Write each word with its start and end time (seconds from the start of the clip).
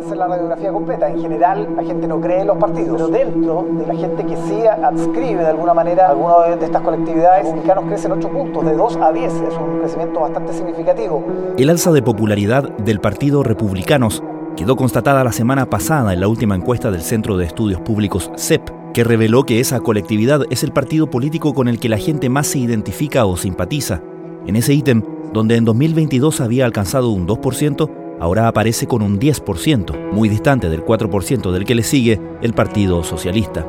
hacer 0.00 0.16
la 0.16 0.26
radiografía 0.26 0.72
completa. 0.72 1.08
En 1.08 1.20
general, 1.20 1.68
la 1.76 1.82
gente 1.82 2.06
no 2.06 2.20
cree 2.20 2.40
en 2.40 2.46
los 2.46 2.58
partidos, 2.58 2.96
pero 2.96 3.08
dentro 3.08 3.66
de 3.70 3.86
la 3.86 3.94
gente 3.94 4.24
que 4.24 4.36
sí 4.36 4.66
adscribe 4.66 5.42
de 5.42 5.48
alguna 5.48 5.74
manera 5.74 6.06
a 6.06 6.10
alguna 6.10 6.56
de 6.56 6.64
estas 6.64 6.82
colectividades, 6.82 7.44
los 7.44 7.52
republicanos 7.52 7.84
crecen 7.84 8.12
8 8.12 8.28
puntos, 8.28 8.64
de 8.64 8.74
2 8.74 8.96
a 8.96 9.12
10. 9.12 9.32
Es 9.32 9.56
un 9.56 9.78
crecimiento 9.80 10.20
bastante 10.20 10.52
significativo. 10.52 11.24
El 11.56 11.70
alza 11.70 11.92
de 11.92 12.02
popularidad 12.02 12.68
del 12.78 13.00
Partido 13.00 13.42
Republicanos 13.42 14.22
quedó 14.56 14.76
constatada 14.76 15.24
la 15.24 15.32
semana 15.32 15.66
pasada 15.66 16.12
en 16.12 16.20
la 16.20 16.28
última 16.28 16.54
encuesta 16.54 16.90
del 16.90 17.02
Centro 17.02 17.36
de 17.36 17.46
Estudios 17.46 17.80
Públicos 17.80 18.30
CEP, 18.36 18.68
que 18.92 19.04
reveló 19.04 19.44
que 19.44 19.60
esa 19.60 19.80
colectividad 19.80 20.42
es 20.50 20.64
el 20.64 20.72
partido 20.72 21.08
político 21.08 21.54
con 21.54 21.68
el 21.68 21.78
que 21.78 21.88
la 21.88 21.98
gente 21.98 22.28
más 22.28 22.48
se 22.48 22.58
identifica 22.58 23.24
o 23.24 23.36
simpatiza. 23.36 24.02
En 24.46 24.56
ese 24.56 24.74
ítem, 24.74 25.02
donde 25.32 25.56
en 25.56 25.64
2022 25.64 26.40
había 26.40 26.64
alcanzado 26.64 27.10
un 27.10 27.26
2%, 27.26 27.90
ahora 28.20 28.46
aparece 28.46 28.86
con 28.86 29.02
un 29.02 29.18
10%, 29.18 30.12
muy 30.12 30.28
distante 30.28 30.68
del 30.68 30.84
4% 30.84 31.50
del 31.50 31.64
que 31.64 31.74
le 31.74 31.82
sigue 31.82 32.20
el 32.42 32.52
Partido 32.52 33.02
Socialista. 33.02 33.66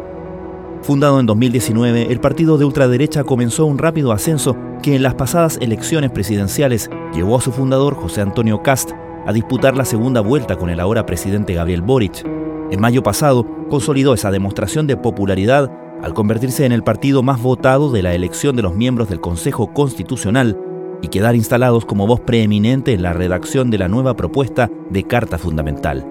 Fundado 0.82 1.20
en 1.20 1.26
2019, 1.26 2.12
el 2.12 2.20
partido 2.20 2.58
de 2.58 2.66
ultraderecha 2.66 3.24
comenzó 3.24 3.66
un 3.66 3.78
rápido 3.78 4.12
ascenso 4.12 4.58
que 4.82 4.96
en 4.96 5.04
las 5.04 5.14
pasadas 5.14 5.58
elecciones 5.62 6.12
presidenciales 6.12 6.90
llevó 7.14 7.38
a 7.38 7.42
su 7.42 7.52
fundador, 7.52 7.96
José 7.96 8.22
Antonio 8.22 8.62
Cast, 8.62 8.92
a 9.26 9.32
disputar 9.32 9.78
la 9.78 9.86
segunda 9.86 10.22
vuelta 10.22 10.58
con 10.58 10.70
el 10.70 10.80
ahora 10.80 11.06
presidente 11.06 11.54
Gabriel 11.54 11.84
Boric. 11.84 12.26
En 12.72 12.82
mayo 12.82 13.04
pasado, 13.04 13.46
consolidó 13.70 14.16
esa 14.16 14.32
demostración 14.32 14.88
de 14.88 14.98
popularidad 14.98 15.72
al 16.02 16.14
convertirse 16.16 16.66
en 16.66 16.72
el 16.72 16.84
partido 16.84 17.22
más 17.22 17.40
votado 17.42 17.92
de 17.92 18.02
la 18.02 18.16
elección 18.16 18.56
de 18.56 18.64
los 18.64 18.74
miembros 18.74 19.08
del 19.08 19.22
Consejo 19.22 19.72
Constitucional 19.74 20.58
y 21.02 21.08
quedar 21.08 21.36
instalados 21.36 21.86
como 21.86 22.08
voz 22.08 22.20
preeminente 22.22 22.94
en 22.94 23.02
la 23.02 23.14
redacción 23.14 23.72
de 23.72 23.78
la 23.78 23.88
nueva 23.88 24.16
propuesta 24.16 24.70
de 24.90 25.04
Carta 25.04 25.38
Fundamental. 25.38 26.06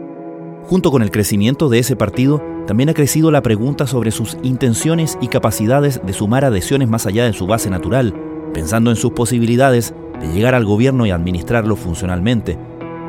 Junto 0.65 0.91
con 0.91 1.03
el 1.03 1.11
crecimiento 1.11 1.69
de 1.69 1.79
ese 1.81 1.97
partido, 1.97 2.43
también 2.67 2.89
ha 2.89 2.95
crecido 2.95 3.31
la 3.31 3.43
pregunta 3.43 3.87
sobre 3.87 4.11
sus 4.11 4.37
intenciones 4.43 5.19
y 5.21 5.29
capacidades 5.29 6.01
de 6.05 6.13
sumar 6.13 6.45
adhesiones 6.45 6.89
más 6.89 7.07
allá 7.07 7.25
de 7.25 7.33
su 7.33 7.47
base 7.47 7.71
natural, 7.71 8.15
pensando 8.55 8.91
en 8.91 8.97
sus 8.97 9.13
posibilidades 9.13 9.95
de 10.21 10.33
llegar 10.33 10.55
al 10.55 10.65
gobierno 10.65 11.07
y 11.07 11.11
administrarlo 11.11 11.77
funcionalmente. 11.77 12.59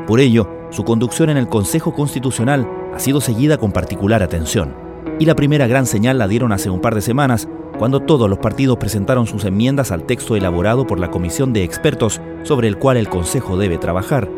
Por 0.06 0.18
ello, 0.18 0.48
su 0.70 0.84
conducción 0.84 1.30
en 1.30 1.36
el 1.36 1.48
Consejo 1.48 1.94
Constitucional 1.94 2.68
ha 2.94 2.98
sido 2.98 3.20
seguida 3.20 3.58
con 3.58 3.72
particular 3.72 4.22
atención. 4.22 4.74
Y 5.18 5.26
la 5.26 5.36
primera 5.36 5.66
gran 5.66 5.86
señal 5.86 6.18
la 6.18 6.26
dieron 6.26 6.52
hace 6.52 6.70
un 6.70 6.80
par 6.80 6.94
de 6.94 7.02
semanas, 7.02 7.48
cuando 7.82 7.98
todos 7.98 8.30
los 8.30 8.38
partidos 8.38 8.78
presentaron 8.78 9.26
sus 9.26 9.44
enmiendas 9.44 9.90
al 9.90 10.04
texto 10.04 10.36
elaborado 10.36 10.86
por 10.86 11.00
la 11.00 11.10
Comisión 11.10 11.52
de 11.52 11.64
Expertos 11.64 12.20
sobre 12.44 12.68
el 12.68 12.78
cual 12.78 12.96
el 12.96 13.08
Consejo 13.08 13.56
debe 13.56 13.76
trabajar. 13.76 14.30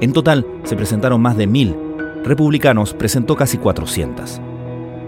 En 0.00 0.12
total, 0.12 0.44
se 0.64 0.74
presentaron 0.74 1.22
más 1.22 1.36
de 1.36 1.46
mil. 1.46 1.76
Republicanos 2.24 2.92
presentó 2.92 3.36
casi 3.36 3.58
400. 3.58 4.40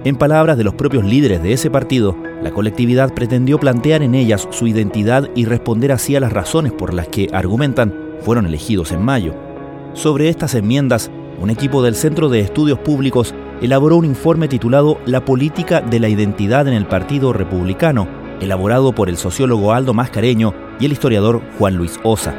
En 0.05 0.15
palabras 0.15 0.57
de 0.57 0.63
los 0.63 0.75
propios 0.75 1.05
líderes 1.05 1.43
de 1.43 1.55
ese 1.55 1.69
partido, 1.69 2.17
la 2.41 2.53
colectividad 2.53 3.13
pretendió 3.13 3.59
plantear 3.59 4.05
en 4.05 4.15
ellas 4.15 4.47
su 4.53 4.69
identidad 4.69 5.29
y 5.35 5.45
responder 5.45 5.91
así 5.91 6.15
a 6.15 6.21
las 6.21 6.33
razones 6.33 6.71
por 6.71 6.95
las 6.95 7.09
que, 7.09 7.31
argumentan, 7.33 7.93
fueron 8.21 8.47
elegidos 8.47 8.93
en 8.93 9.03
mayo. 9.03 9.35
Sobre 9.93 10.29
estas 10.29 10.55
enmiendas, 10.55 11.11
un 11.41 11.51
equipo 11.51 11.83
del 11.83 11.97
Centro 11.97 12.29
de 12.29 12.39
Estudios 12.39 12.79
Públicos 12.79 13.35
elaboró 13.61 13.97
un 13.97 14.05
informe 14.05 14.49
titulado 14.49 14.99
La 15.07 15.25
política 15.25 15.81
de 15.81 16.01
la 16.01 16.09
identidad 16.09 16.69
en 16.69 16.75
el 16.75 16.87
Partido 16.87 17.33
Republicano, 17.33 18.07
elaborado 18.41 18.93
por 18.93 19.09
el 19.09 19.17
sociólogo 19.17 19.73
Aldo 19.73 19.95
Mascareño 19.95 20.53
y 20.79 20.87
el 20.87 20.93
historiador 20.93 21.41
Juan 21.59 21.77
Luis 21.77 21.99
Osa. 22.03 22.35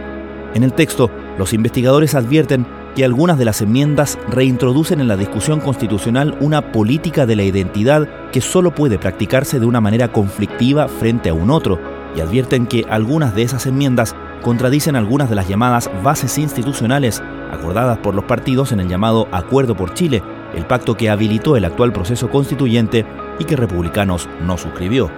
En 0.53 0.63
el 0.63 0.73
texto, 0.73 1.09
los 1.37 1.53
investigadores 1.53 2.15
advierten 2.15 2.65
que 2.95 3.05
algunas 3.05 3.37
de 3.37 3.45
las 3.45 3.61
enmiendas 3.61 4.17
reintroducen 4.29 4.99
en 4.99 5.07
la 5.07 5.17
discusión 5.17 5.59
constitucional 5.59 6.35
una 6.39 6.71
política 6.71 7.25
de 7.25 7.35
la 7.35 7.43
identidad 7.43 8.07
que 8.31 8.41
solo 8.41 8.73
puede 8.73 8.97
practicarse 8.97 9.59
de 9.59 9.65
una 9.65 9.81
manera 9.81 10.11
conflictiva 10.11 10.87
frente 10.87 11.29
a 11.29 11.33
un 11.33 11.51
otro, 11.51 11.79
y 12.15 12.21
advierten 12.21 12.65
que 12.65 12.85
algunas 12.89 13.35
de 13.35 13.43
esas 13.43 13.67
enmiendas 13.67 14.15
contradicen 14.41 14.95
algunas 14.95 15.29
de 15.29 15.35
las 15.35 15.47
llamadas 15.47 15.91
bases 16.03 16.37
institucionales 16.37 17.21
acordadas 17.51 17.99
por 17.99 18.15
los 18.15 18.25
partidos 18.25 18.71
en 18.71 18.79
el 18.79 18.87
llamado 18.87 19.27
Acuerdo 19.31 19.75
por 19.75 19.93
Chile, 19.93 20.23
el 20.57 20.65
pacto 20.65 20.97
que 20.97 21.09
habilitó 21.09 21.55
el 21.55 21.65
actual 21.65 21.93
proceso 21.93 22.29
constituyente 22.29 23.05
y 23.39 23.45
que 23.45 23.55
Republicanos 23.55 24.27
no 24.45 24.57
suscribió. 24.57 25.11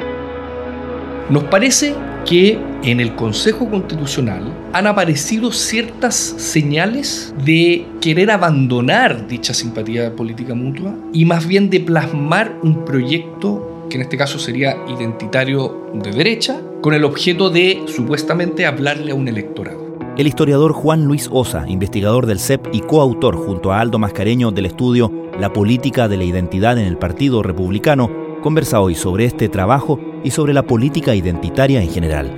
Nos 1.30 1.44
parece 1.46 1.96
que 2.26 2.60
en 2.84 3.00
el 3.00 3.16
Consejo 3.16 3.70
Constitucional 3.70 4.54
han 4.74 4.88
aparecido 4.88 5.52
ciertas 5.52 6.16
señales 6.16 7.34
de 7.46 7.86
querer 8.02 8.32
abandonar 8.32 9.28
dicha 9.28 9.54
simpatía 9.54 10.16
política 10.16 10.56
mutua 10.56 10.96
y 11.14 11.26
más 11.26 11.48
bien 11.48 11.70
de 11.70 11.80
plasmar 11.80 12.58
un 12.64 12.84
proyecto 12.84 13.86
que 13.90 13.98
en 13.98 14.04
este 14.04 14.18
caso 14.18 14.40
sería 14.40 14.78
identitario 14.88 15.92
de 15.94 16.12
derecha, 16.12 16.62
con 16.82 16.94
el 16.94 17.04
objeto 17.04 17.50
de 17.50 17.82
supuestamente 17.88 18.66
hablarle 18.66 19.12
a 19.12 19.16
un 19.16 19.28
electorado. 19.28 19.89
El 20.18 20.28
historiador 20.28 20.74
Juan 20.74 21.06
Luis 21.06 21.30
Osa, 21.32 21.66
investigador 21.68 22.26
del 22.26 22.40
CEP 22.40 22.68
y 22.74 22.82
coautor 22.82 23.36
junto 23.36 23.72
a 23.72 23.80
Aldo 23.80 24.00
Mascareño 24.00 24.52
del 24.52 24.66
estudio 24.66 25.12
La 25.40 25.54
política 25.54 26.08
de 26.08 26.18
la 26.18 26.26
identidad 26.26 26.78
en 26.78 26.86
el 26.86 26.98
Partido 26.98 27.42
Republicano, 27.42 28.10
conversa 28.42 28.82
hoy 28.82 28.96
sobre 28.96 29.26
este 29.26 29.48
trabajo 29.48 30.00
y 30.24 30.32
sobre 30.32 30.54
la 30.54 30.64
política 30.64 31.16
identitaria 31.16 31.82
en 31.82 31.90
general. 31.90 32.32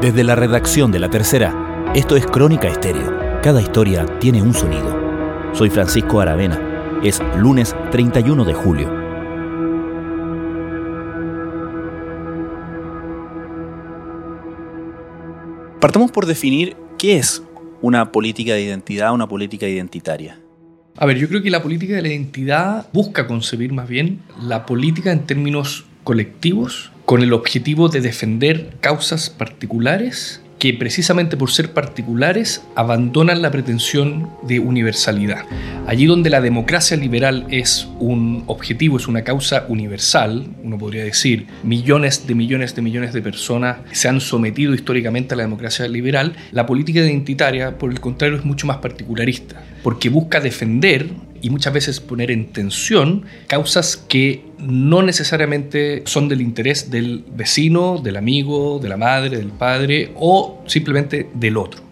Desde 0.00 0.24
la 0.24 0.36
redacción 0.36 0.92
de 0.92 1.00
La 1.00 1.10
Tercera, 1.10 1.92
esto 1.94 2.16
es 2.16 2.26
Crónica 2.26 2.68
Estéreo. 2.68 3.40
Cada 3.42 3.60
historia 3.60 4.06
tiene 4.20 4.42
un 4.42 4.54
sonido. 4.54 4.94
Soy 5.52 5.70
Francisco 5.70 6.20
Aravena. 6.20 7.00
Es 7.02 7.20
lunes 7.38 7.74
31 7.90 8.44
de 8.44 8.54
julio. 8.54 9.05
Partamos 15.80 16.10
por 16.10 16.24
definir 16.24 16.74
qué 16.98 17.18
es 17.18 17.42
una 17.82 18.10
política 18.10 18.54
de 18.54 18.62
identidad, 18.62 19.12
una 19.12 19.28
política 19.28 19.68
identitaria. 19.68 20.40
A 20.96 21.04
ver, 21.04 21.18
yo 21.18 21.28
creo 21.28 21.42
que 21.42 21.50
la 21.50 21.62
política 21.62 21.94
de 21.94 22.02
la 22.02 22.08
identidad 22.08 22.88
busca 22.94 23.26
concebir 23.26 23.74
más 23.74 23.86
bien 23.86 24.22
la 24.40 24.64
política 24.64 25.12
en 25.12 25.26
términos 25.26 25.84
colectivos 26.02 26.92
con 27.04 27.22
el 27.22 27.34
objetivo 27.34 27.90
de 27.90 28.00
defender 28.00 28.76
causas 28.80 29.28
particulares 29.28 30.40
que 30.58 30.72
precisamente 30.74 31.36
por 31.36 31.50
ser 31.50 31.72
particulares 31.72 32.62
abandonan 32.74 33.42
la 33.42 33.50
pretensión 33.50 34.30
de 34.42 34.58
universalidad. 34.58 35.44
Allí 35.86 36.06
donde 36.06 36.30
la 36.30 36.40
democracia 36.40 36.96
liberal 36.96 37.46
es 37.50 37.88
un 37.98 38.44
objetivo, 38.46 38.96
es 38.96 39.06
una 39.06 39.22
causa 39.22 39.66
universal, 39.68 40.46
uno 40.62 40.78
podría 40.78 41.04
decir, 41.04 41.46
millones 41.62 42.26
de 42.26 42.34
millones 42.34 42.74
de 42.74 42.82
millones 42.82 43.12
de 43.12 43.22
personas 43.22 43.78
se 43.92 44.08
han 44.08 44.20
sometido 44.20 44.74
históricamente 44.74 45.34
a 45.34 45.36
la 45.36 45.42
democracia 45.42 45.86
liberal, 45.88 46.34
la 46.52 46.66
política 46.66 47.00
identitaria, 47.00 47.78
por 47.78 47.90
el 47.90 48.00
contrario, 48.00 48.38
es 48.38 48.44
mucho 48.44 48.66
más 48.66 48.78
particularista, 48.78 49.62
porque 49.82 50.08
busca 50.08 50.40
defender 50.40 51.10
y 51.46 51.50
muchas 51.50 51.72
veces 51.72 52.00
poner 52.00 52.32
en 52.32 52.46
tensión 52.46 53.24
causas 53.46 53.96
que 53.96 54.42
no 54.58 55.02
necesariamente 55.02 56.02
son 56.04 56.28
del 56.28 56.40
interés 56.40 56.90
del 56.90 57.24
vecino, 57.36 57.98
del 57.98 58.16
amigo, 58.16 58.80
de 58.82 58.88
la 58.88 58.96
madre, 58.96 59.36
del 59.36 59.52
padre 59.52 60.10
o 60.16 60.64
simplemente 60.66 61.28
del 61.34 61.56
otro. 61.56 61.82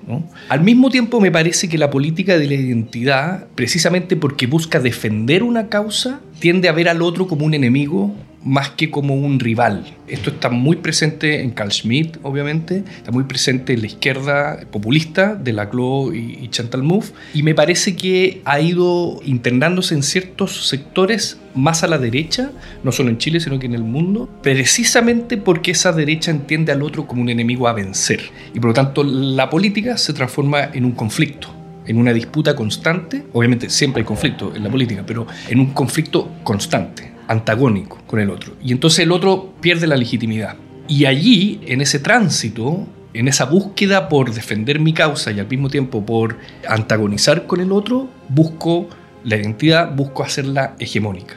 Al 0.49 0.61
mismo 0.61 0.91
tiempo 0.91 1.21
me 1.21 1.31
parece 1.31 1.69
que 1.69 1.79
la 1.79 1.89
política 1.89 2.37
de 2.37 2.49
la 2.49 2.55
identidad, 2.55 3.47
precisamente 3.55 4.17
porque 4.17 4.49
busca 4.49 4.81
defender 4.81 5.45
una 5.45 5.69
causa, 5.69 6.21
tiende 6.41 6.69
a 6.69 6.73
ver 6.73 6.89
al 6.89 7.01
otro 7.01 7.29
como 7.29 7.47
un 7.47 7.55
enemigo 7.55 8.13
más 8.45 8.71
que 8.71 8.91
como 8.91 9.15
un 9.15 9.41
rival. 9.41 9.85
Esto 10.07 10.31
está 10.31 10.51
muy 10.51 10.77
presente 10.77 11.43
en 11.43 11.51
Carl 11.51 11.73
Schmitt, 11.73 12.19
obviamente, 12.23 12.85
está 12.97 13.11
muy 13.11 13.25
presente 13.25 13.73
en 13.73 13.81
la 13.81 13.87
izquierda 13.87 14.61
populista 14.71 15.35
de 15.35 15.53
Laclau 15.53 16.13
y, 16.13 16.39
y 16.43 16.49
Chantal 16.49 16.83
Mouffe, 16.83 17.15
y 17.33 17.43
me 17.43 17.55
parece 17.55 17.97
que 17.97 18.43
ha 18.45 18.61
ido 18.61 19.21
internándose 19.25 19.95
en 19.95 20.03
ciertos 20.03 20.69
sectores 20.69 21.39
más 21.55 21.83
a 21.83 21.87
la 21.87 21.99
derecha, 21.99 22.51
no 22.83 22.93
solo 22.93 23.11
en 23.11 23.19
Chile, 23.19 23.41
sino 23.41 23.59
que 23.59 23.67
en 23.67 23.75
el 23.75 23.85
mundo, 23.85 24.29
precisamente 24.43 25.37
porque 25.37 25.71
esa 25.71 25.93
derecha 25.93 26.31
entiende 26.31 26.73
al 26.73 26.83
otro 26.83 27.07
como 27.07 27.23
un 27.23 27.29
enemigo 27.31 27.67
a 27.69 27.73
vencer. 27.73 28.21
Y 28.53 28.61
por 28.61 28.71
lo 28.71 28.75
tanto 28.75 29.03
la 29.05 29.49
política 29.49 29.97
se 29.97 30.13
transforma 30.13 30.65
en 30.73 30.85
un 30.85 30.93
conflicto 30.93 31.49
en 31.87 31.99
una 31.99 32.15
disputa 32.15 32.57
constante, 32.57 33.25
obviamente 33.35 33.69
siempre 33.69 34.01
hay 34.01 34.07
conflicto 34.07 34.55
en 34.57 34.65
la 34.65 34.71
política, 34.71 35.05
pero 35.07 35.27
en 35.51 35.61
un 35.61 35.75
conflicto 35.75 36.31
constante 36.43 37.14
antagónico 37.29 37.99
con 38.07 38.21
el 38.21 38.31
otro. 38.31 38.55
Y 38.63 38.73
entonces 38.73 39.01
el 39.01 39.13
otro 39.13 39.53
pierde 39.61 39.87
la 39.87 39.97
legitimidad. 39.97 40.57
Y 40.89 41.07
allí, 41.07 41.61
en 41.67 41.81
ese 41.81 41.99
tránsito, 41.99 42.87
en 43.15 43.29
esa 43.29 43.47
búsqueda 43.47 44.09
por 44.09 44.33
defender 44.33 44.81
mi 44.81 44.93
causa 44.93 45.31
y 45.33 45.41
al 45.41 45.49
mismo 45.49 45.71
tiempo 45.71 46.05
por 46.05 46.37
antagonizar 46.69 47.47
con 47.47 47.61
el 47.61 47.73
otro, 47.73 48.09
busco 48.29 48.89
la 49.25 49.37
identidad, 49.37 49.95
busco 49.95 50.23
hacerla 50.23 50.75
hegemónica. 50.79 51.35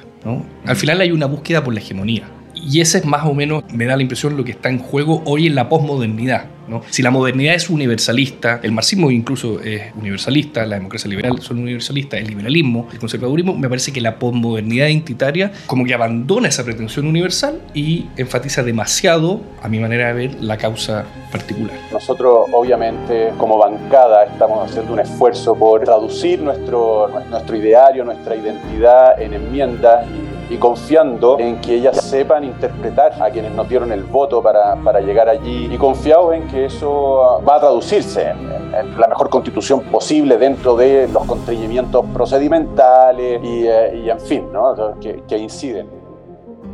Al 0.65 0.75
final 0.75 0.99
hay 0.99 1.11
una 1.11 1.25
búsqueda 1.25 1.63
por 1.63 1.73
la 1.73 1.79
hegemonía. 1.79 2.23
Y 2.53 2.81
ese 2.81 2.97
es 2.97 3.05
más 3.05 3.25
o 3.25 3.33
menos, 3.33 3.63
me 3.71 3.85
da 3.85 3.95
la 3.95 4.01
impresión, 4.01 4.35
lo 4.35 4.43
que 4.43 4.51
está 4.51 4.69
en 4.69 4.79
juego 4.79 5.21
hoy 5.25 5.47
en 5.47 5.55
la 5.55 5.69
posmodernidad. 5.69 6.47
¿No? 6.67 6.81
Si 6.89 7.01
la 7.01 7.11
modernidad 7.11 7.55
es 7.55 7.69
universalista, 7.69 8.59
el 8.63 8.71
marxismo 8.71 9.11
incluso 9.11 9.59
es 9.61 9.93
universalista, 9.95 10.65
la 10.65 10.75
democracia 10.75 11.09
liberal 11.09 11.39
son 11.41 11.59
universalistas, 11.59 12.19
el 12.19 12.27
liberalismo, 12.27 12.87
el 12.91 12.99
conservadurismo, 12.99 13.55
me 13.55 13.69
parece 13.69 13.91
que 13.91 14.01
la 14.01 14.19
posmodernidad 14.19 14.87
identitaria 14.87 15.51
como 15.65 15.85
que 15.85 15.93
abandona 15.93 16.47
esa 16.47 16.63
pretensión 16.63 17.07
universal 17.07 17.61
y 17.73 18.05
enfatiza 18.17 18.63
demasiado, 18.63 19.41
a 19.61 19.69
mi 19.69 19.79
manera 19.79 20.07
de 20.07 20.13
ver, 20.13 20.35
la 20.41 20.57
causa 20.57 21.05
particular. 21.31 21.75
Nosotros 21.91 22.47
obviamente 22.51 23.31
como 23.37 23.57
bancada 23.57 24.25
estamos 24.25 24.69
haciendo 24.69 24.93
un 24.93 24.99
esfuerzo 24.99 25.55
por 25.55 25.83
traducir 25.83 26.39
nuestro, 26.39 27.09
nuestro 27.29 27.55
ideario, 27.55 28.03
nuestra 28.03 28.35
identidad 28.35 29.21
en 29.21 29.33
enmiendas 29.33 30.05
confiando 30.55 31.37
en 31.39 31.59
que 31.59 31.75
ellas 31.75 32.01
sepan 32.01 32.45
interpretar 32.45 33.21
a 33.21 33.29
quienes 33.29 33.51
nos 33.51 33.67
dieron 33.67 33.91
el 33.91 34.03
voto 34.03 34.41
para, 34.41 34.75
para 34.77 35.01
llegar 35.01 35.27
allí 35.27 35.67
y 35.69 35.77
confiados 35.77 36.33
en 36.35 36.47
que 36.47 36.65
eso 36.65 37.43
va 37.47 37.57
a 37.57 37.59
traducirse 37.59 38.29
en, 38.29 38.97
la 38.97 39.07
mejor 39.07 39.29
constitución 39.29 39.81
posible 39.81 40.37
dentro 40.37 40.77
de 40.77 41.07
los 41.09 41.25
constreñimientos 41.25 42.05
procedimentales 42.13 43.41
y, 43.43 43.65
eh, 43.67 44.01
y 44.05 44.09
en 44.09 44.19
fin, 44.21 44.45
¿no? 44.53 44.97
que, 45.01 45.23
que 45.27 45.37
inciden. 45.37 45.87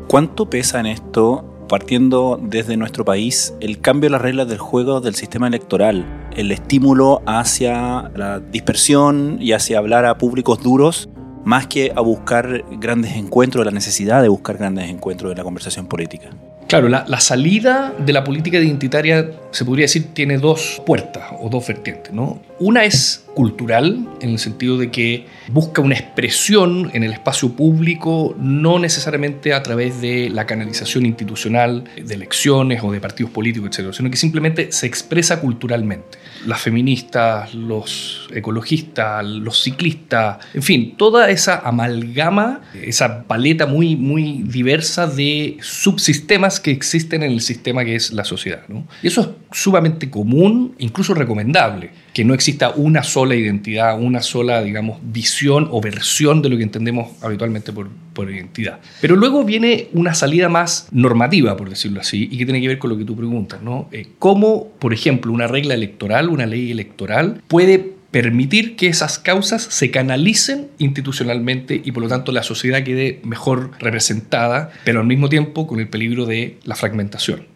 ¿Cuánto 0.07 0.47
pesa 0.47 0.79
en 0.79 0.85
esto 0.87 1.43
partiendo 1.67 2.39
desde 2.39 2.77
nuestro 2.77 3.03
país, 3.03 3.55
el 3.59 3.79
cambio 3.79 4.07
de 4.07 4.11
las 4.11 4.21
reglas 4.21 4.47
del 4.47 4.59
juego 4.59 5.01
del 5.01 5.15
sistema 5.15 5.47
electoral, 5.47 6.05
el 6.35 6.51
estímulo 6.51 7.21
hacia 7.25 8.11
la 8.15 8.39
dispersión 8.39 9.37
y 9.39 9.53
hacia 9.53 9.79
hablar 9.79 10.05
a 10.05 10.17
públicos 10.17 10.61
duros, 10.61 11.09
más 11.43 11.67
que 11.67 11.91
a 11.95 12.01
buscar 12.01 12.63
grandes 12.71 13.15
encuentros, 13.15 13.65
la 13.65 13.71
necesidad 13.71 14.21
de 14.21 14.29
buscar 14.29 14.57
grandes 14.57 14.89
encuentros 14.89 15.31
en 15.31 15.37
la 15.37 15.43
conversación 15.43 15.87
política. 15.87 16.29
Claro, 16.67 16.89
la, 16.89 17.19
salida 17.19 17.93
de 17.99 18.13
la 18.13 18.23
política 18.23 18.57
identitaria, 18.57 19.29
se 19.51 19.63
podría 19.63 19.83
decir, 19.83 20.13
tiene 20.13 20.39
dos 20.39 20.81
puertas 20.85 21.23
o 21.39 21.49
dos 21.49 21.67
vertientes. 21.67 22.11
¿no? 22.11 22.39
Una 22.65 22.85
es 22.85 23.25
cultural, 23.33 24.07
en 24.21 24.29
el 24.29 24.39
sentido 24.39 24.77
de 24.77 24.89
que 24.89 25.25
busca 25.51 25.81
una 25.81 25.95
expresión 25.95 26.91
en 26.93 27.03
el 27.03 27.11
espacio 27.11 27.51
público, 27.53 28.35
no 28.39 28.79
necesariamente 28.79 29.53
a 29.53 29.63
través 29.63 29.99
de 29.99 30.29
la 30.29 30.45
canalización 30.45 31.05
institucional, 31.05 31.83
de 32.01 32.13
elecciones 32.13 32.81
o 32.83 32.91
de 32.91 33.01
partidos 33.01 33.31
políticos, 33.31 33.77
etc., 33.77 33.93
sino 33.93 34.09
que 34.09 34.15
simplemente 34.15 34.71
se 34.71 34.87
expresa 34.87 35.41
culturalmente. 35.41 36.17
Las 36.45 36.61
feministas, 36.61 37.53
los 37.53 38.29
ecologistas, 38.33 39.25
los 39.25 39.61
ciclistas, 39.61 40.37
en 40.53 40.63
fin, 40.63 40.95
toda 40.95 41.29
esa 41.31 41.59
amalgama, 41.59 42.61
esa 42.73 43.23
paleta 43.23 43.65
muy, 43.65 43.97
muy 43.97 44.43
diversa 44.43 45.07
de 45.07 45.57
subsistemas 45.59 46.61
que 46.61 46.71
existen 46.71 47.23
en 47.23 47.31
el 47.31 47.41
sistema 47.41 47.83
que 47.83 47.95
es 47.95 48.13
la 48.13 48.23
sociedad. 48.23 48.61
Y 49.01 49.07
eso 49.07 49.21
es 49.21 49.27
sumamente 49.59 50.09
común, 50.09 50.75
incluso 50.77 51.13
recomendable, 51.13 51.91
que 52.13 52.23
no 52.23 52.33
exista 52.33 52.52
una 52.75 53.03
sola 53.03 53.35
identidad, 53.35 53.99
una 53.99 54.21
sola, 54.21 54.61
digamos, 54.61 54.99
visión 55.03 55.67
o 55.71 55.81
versión 55.81 56.41
de 56.41 56.49
lo 56.49 56.57
que 56.57 56.63
entendemos 56.63 57.11
habitualmente 57.21 57.71
por, 57.71 57.89
identidad. 58.29 58.79
Pero 59.01 59.15
luego 59.15 59.43
viene 59.43 59.87
una 59.93 60.13
salida 60.13 60.47
más 60.47 60.87
normativa, 60.91 61.57
por 61.57 61.69
decirlo 61.69 61.99
así, 61.99 62.29
y 62.31 62.37
que 62.37 62.45
tiene 62.45 62.61
que 62.61 62.67
ver 62.67 62.77
con 62.79 62.89
lo 62.89 62.97
que 62.97 63.05
tú 63.05 63.15
preguntas, 63.15 63.61
¿no? 63.61 63.89
Eh, 63.91 64.07
¿Cómo, 64.19 64.69
por 64.79 64.93
ejemplo, 64.93 65.31
una 65.31 65.47
regla 65.47 65.73
electoral, 65.73 66.29
una 66.29 66.45
ley 66.45 66.71
electoral, 66.71 67.41
puede 67.47 67.93
permitir 68.13 68.75
que 68.75 68.87
esas 68.87 69.17
causas 69.17 69.63
se 69.63 69.89
canalicen 69.89 70.67
institucionalmente 70.77 71.81
y 71.83 71.91
por 71.91 72.03
lo 72.03 72.09
tanto 72.09 72.31
la 72.31 72.43
sociedad 72.43 72.83
quede 72.83 73.19
mejor 73.23 73.71
representada, 73.79 74.71
pero 74.85 74.99
al 74.99 75.07
mismo 75.07 75.29
tiempo 75.29 75.65
con 75.65 75.79
el 75.79 75.87
peligro 75.87 76.27
de 76.27 76.59
la 76.63 76.75
fragmentación. 76.75 77.47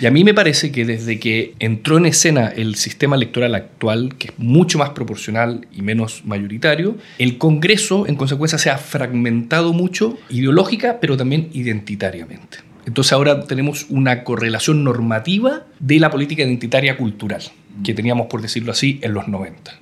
Y 0.00 0.06
a 0.06 0.10
mí 0.10 0.24
me 0.24 0.34
parece 0.34 0.70
que 0.70 0.84
desde 0.84 1.18
que 1.18 1.54
entró 1.58 1.98
en 1.98 2.06
escena 2.06 2.48
el 2.48 2.76
sistema 2.76 3.16
electoral 3.16 3.54
actual, 3.54 4.14
que 4.16 4.28
es 4.28 4.34
mucho 4.38 4.78
más 4.78 4.90
proporcional 4.90 5.66
y 5.72 5.82
menos 5.82 6.22
mayoritario, 6.24 6.96
el 7.18 7.38
Congreso 7.38 8.06
en 8.06 8.16
consecuencia 8.16 8.58
se 8.58 8.70
ha 8.70 8.78
fragmentado 8.78 9.72
mucho 9.72 10.16
ideológica, 10.30 10.98
pero 11.00 11.16
también 11.16 11.50
identitariamente. 11.52 12.58
Entonces 12.86 13.12
ahora 13.12 13.44
tenemos 13.44 13.86
una 13.90 14.24
correlación 14.24 14.84
normativa 14.84 15.64
de 15.78 16.00
la 16.00 16.10
política 16.10 16.42
identitaria 16.42 16.96
cultural, 16.96 17.42
que 17.84 17.94
teníamos, 17.94 18.28
por 18.28 18.40
decirlo 18.40 18.72
así, 18.72 18.98
en 19.02 19.12
los 19.12 19.28
90. 19.28 19.78